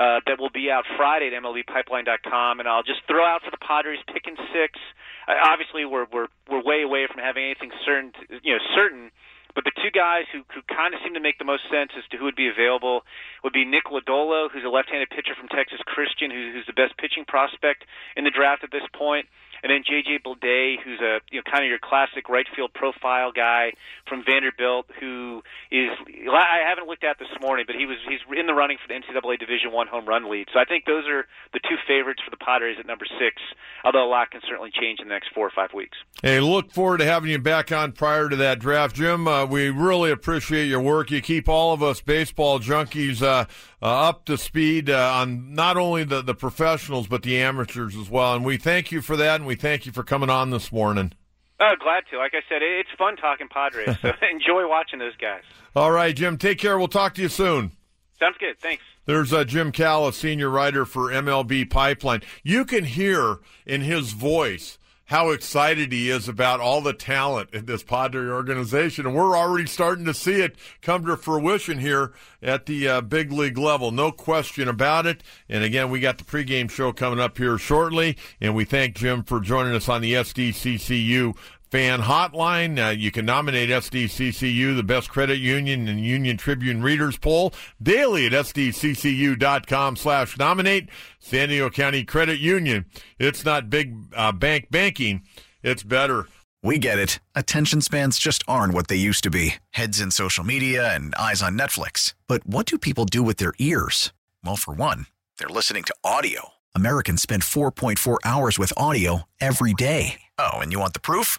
Uh, 0.00 0.24
that 0.24 0.40
will 0.40 0.48
be 0.48 0.72
out 0.72 0.88
Friday 0.96 1.28
at 1.28 1.36
MLBPipeline.com, 1.36 2.56
and 2.56 2.64
I'll 2.64 2.82
just 2.82 3.04
throw 3.04 3.20
out 3.20 3.44
for 3.44 3.52
the 3.52 3.60
Padres 3.60 4.00
picking 4.08 4.32
six. 4.48 4.80
Uh, 5.28 5.36
obviously, 5.44 5.84
we're 5.84 6.08
we're 6.08 6.32
we're 6.48 6.64
way 6.64 6.80
away 6.80 7.04
from 7.04 7.20
having 7.20 7.44
anything 7.44 7.68
certain, 7.84 8.16
you 8.40 8.56
know, 8.56 8.64
certain. 8.72 9.12
But 9.54 9.68
the 9.68 9.74
two 9.82 9.90
guys 9.90 10.24
who, 10.32 10.46
who 10.54 10.62
kind 10.70 10.94
of 10.94 11.00
seem 11.02 11.12
to 11.14 11.20
make 11.20 11.36
the 11.36 11.44
most 11.44 11.66
sense 11.68 11.90
as 11.98 12.06
to 12.10 12.16
who 12.16 12.24
would 12.24 12.38
be 12.38 12.48
available 12.48 13.02
would 13.42 13.52
be 13.52 13.66
Nick 13.66 13.90
Lodolo, 13.90 14.48
who's 14.48 14.64
a 14.64 14.70
left-handed 14.70 15.10
pitcher 15.10 15.34
from 15.34 15.50
Texas 15.50 15.82
Christian, 15.84 16.30
who, 16.30 16.54
who's 16.54 16.66
the 16.70 16.76
best 16.76 16.96
pitching 16.96 17.26
prospect 17.26 17.84
in 18.16 18.24
the 18.24 18.30
draft 18.30 18.62
at 18.62 18.70
this 18.70 18.86
point, 18.94 19.26
and 19.62 19.70
then 19.70 19.82
J.J. 19.86 20.20
Bleday, 20.24 20.76
who's 20.82 21.00
a 21.00 21.20
you 21.30 21.38
know 21.38 21.44
kind 21.50 21.64
of 21.64 21.68
your 21.68 21.78
classic 21.78 22.28
right 22.28 22.46
field 22.54 22.72
profile 22.74 23.32
guy 23.32 23.72
from 24.06 24.24
Vanderbilt, 24.24 24.86
who 24.98 25.42
is 25.70 25.90
I 26.30 26.66
haven't 26.66 26.88
looked 26.88 27.04
at 27.04 27.18
this 27.18 27.28
morning, 27.40 27.64
but 27.66 27.76
he 27.76 27.86
was 27.86 27.98
he's 28.08 28.20
in 28.36 28.46
the 28.46 28.54
running 28.54 28.78
for 28.80 28.88
the 28.88 28.94
NCAA 28.94 29.38
Division 29.38 29.72
One 29.72 29.86
home 29.86 30.06
run 30.06 30.30
lead. 30.30 30.48
So 30.52 30.58
I 30.58 30.64
think 30.64 30.84
those 30.84 31.04
are 31.08 31.26
the 31.52 31.60
two 31.60 31.76
favorites 31.86 32.20
for 32.24 32.30
the 32.30 32.36
Padres 32.36 32.76
at 32.78 32.86
number 32.86 33.06
six. 33.18 33.36
Although 33.84 34.04
a 34.04 34.10
lot 34.10 34.30
can 34.30 34.40
certainly 34.46 34.70
change 34.70 35.00
in 35.00 35.08
the 35.08 35.14
next 35.14 35.32
four 35.34 35.46
or 35.46 35.52
five 35.54 35.72
weeks. 35.74 35.96
Hey, 36.22 36.40
look 36.40 36.70
forward 36.72 36.98
to 36.98 37.04
having 37.04 37.30
you 37.30 37.38
back 37.38 37.72
on 37.72 37.92
prior 37.92 38.28
to 38.28 38.36
that 38.36 38.58
draft, 38.58 38.96
Jim. 38.96 39.26
Uh, 39.26 39.46
we 39.46 39.70
really 39.70 40.10
appreciate 40.10 40.66
your 40.66 40.80
work. 40.80 41.10
You 41.10 41.20
keep 41.20 41.48
all 41.48 41.72
of 41.72 41.82
us 41.82 42.00
baseball 42.00 42.60
junkies 42.60 43.22
uh, 43.22 43.46
uh, 43.82 44.08
up 44.08 44.24
to 44.26 44.36
speed 44.36 44.90
uh, 44.90 45.12
on 45.14 45.54
not 45.54 45.76
only 45.76 46.04
the 46.04 46.22
the 46.22 46.34
professionals 46.34 47.06
but 47.06 47.22
the 47.22 47.38
amateurs 47.38 47.96
as 47.96 48.10
well. 48.10 48.34
And 48.34 48.44
we 48.44 48.56
thank 48.56 48.92
you 48.92 49.00
for 49.00 49.16
that, 49.16 49.36
and 49.36 49.46
we 49.46 49.49
thank 49.54 49.86
you 49.86 49.92
for 49.92 50.02
coming 50.02 50.30
on 50.30 50.50
this 50.50 50.72
morning. 50.72 51.12
Oh, 51.60 51.74
glad 51.78 52.04
to. 52.10 52.18
Like 52.18 52.32
I 52.34 52.40
said, 52.48 52.62
it's 52.62 52.88
fun 52.96 53.16
talking 53.16 53.48
Padres, 53.48 53.96
so 54.00 54.12
enjoy 54.32 54.68
watching 54.68 54.98
those 54.98 55.16
guys. 55.16 55.42
All 55.76 55.90
right, 55.90 56.16
Jim. 56.16 56.38
Take 56.38 56.58
care. 56.58 56.78
We'll 56.78 56.88
talk 56.88 57.14
to 57.14 57.22
you 57.22 57.28
soon. 57.28 57.72
Sounds 58.18 58.36
good. 58.38 58.58
Thanks. 58.58 58.82
There's 59.06 59.32
uh, 59.32 59.44
Jim 59.44 59.72
Callis, 59.72 60.16
senior 60.16 60.50
writer 60.50 60.84
for 60.84 61.10
MLB 61.10 61.68
Pipeline. 61.68 62.22
You 62.42 62.64
can 62.64 62.84
hear 62.84 63.38
in 63.66 63.80
his 63.80 64.12
voice 64.12 64.78
how 65.10 65.30
excited 65.30 65.90
he 65.90 66.08
is 66.08 66.28
about 66.28 66.60
all 66.60 66.80
the 66.80 66.92
talent 66.92 67.50
in 67.52 67.66
this 67.66 67.82
Padre 67.82 68.28
organization. 68.28 69.06
And 69.06 69.14
we're 69.16 69.36
already 69.36 69.66
starting 69.66 70.04
to 70.04 70.14
see 70.14 70.40
it 70.40 70.54
come 70.82 71.04
to 71.04 71.16
fruition 71.16 71.80
here 71.80 72.12
at 72.40 72.66
the 72.66 72.88
uh, 72.88 73.00
big 73.00 73.32
league 73.32 73.58
level. 73.58 73.90
No 73.90 74.12
question 74.12 74.68
about 74.68 75.06
it. 75.06 75.24
And 75.48 75.64
again, 75.64 75.90
we 75.90 75.98
got 75.98 76.18
the 76.18 76.24
pregame 76.24 76.70
show 76.70 76.92
coming 76.92 77.18
up 77.18 77.38
here 77.38 77.58
shortly. 77.58 78.16
And 78.40 78.54
we 78.54 78.64
thank 78.64 78.94
Jim 78.94 79.24
for 79.24 79.40
joining 79.40 79.74
us 79.74 79.88
on 79.88 80.00
the 80.00 80.12
SDCCU 80.12 81.36
fan 81.70 82.00
hotline. 82.00 82.84
Uh, 82.84 82.90
you 82.90 83.10
can 83.10 83.24
nominate 83.24 83.70
SDCCU, 83.70 84.76
the 84.76 84.82
best 84.82 85.08
credit 85.08 85.38
union 85.38 85.88
and 85.88 86.00
Union 86.00 86.36
Tribune 86.36 86.82
readers 86.82 87.16
poll 87.16 87.52
daily 87.82 88.26
at 88.26 88.32
sdccu.com 88.32 89.96
slash 89.96 90.38
nominate. 90.38 90.88
San 91.18 91.48
Diego 91.48 91.70
County 91.70 92.04
Credit 92.04 92.38
Union. 92.38 92.86
It's 93.18 93.44
not 93.44 93.70
big 93.70 93.96
uh, 94.14 94.32
bank 94.32 94.70
banking. 94.70 95.22
It's 95.62 95.82
better. 95.82 96.26
We 96.62 96.78
get 96.78 96.98
it. 96.98 97.20
Attention 97.34 97.80
spans 97.80 98.18
just 98.18 98.44
aren't 98.46 98.74
what 98.74 98.88
they 98.88 98.96
used 98.96 99.24
to 99.24 99.30
be. 99.30 99.54
Heads 99.70 100.00
in 100.00 100.10
social 100.10 100.44
media 100.44 100.94
and 100.94 101.14
eyes 101.14 101.42
on 101.42 101.56
Netflix. 101.58 102.14
But 102.26 102.46
what 102.46 102.66
do 102.66 102.76
people 102.76 103.06
do 103.06 103.22
with 103.22 103.38
their 103.38 103.54
ears? 103.58 104.12
Well, 104.44 104.56
for 104.56 104.74
one, 104.74 105.06
they're 105.38 105.48
listening 105.48 105.84
to 105.84 105.94
audio. 106.04 106.50
Americans 106.74 107.22
spend 107.22 107.42
4.4 107.42 108.18
hours 108.24 108.58
with 108.58 108.72
audio 108.76 109.24
every 109.40 109.74
day. 109.74 110.20
Oh, 110.38 110.58
and 110.58 110.70
you 110.70 110.78
want 110.78 110.92
the 110.92 111.00
proof? 111.00 111.38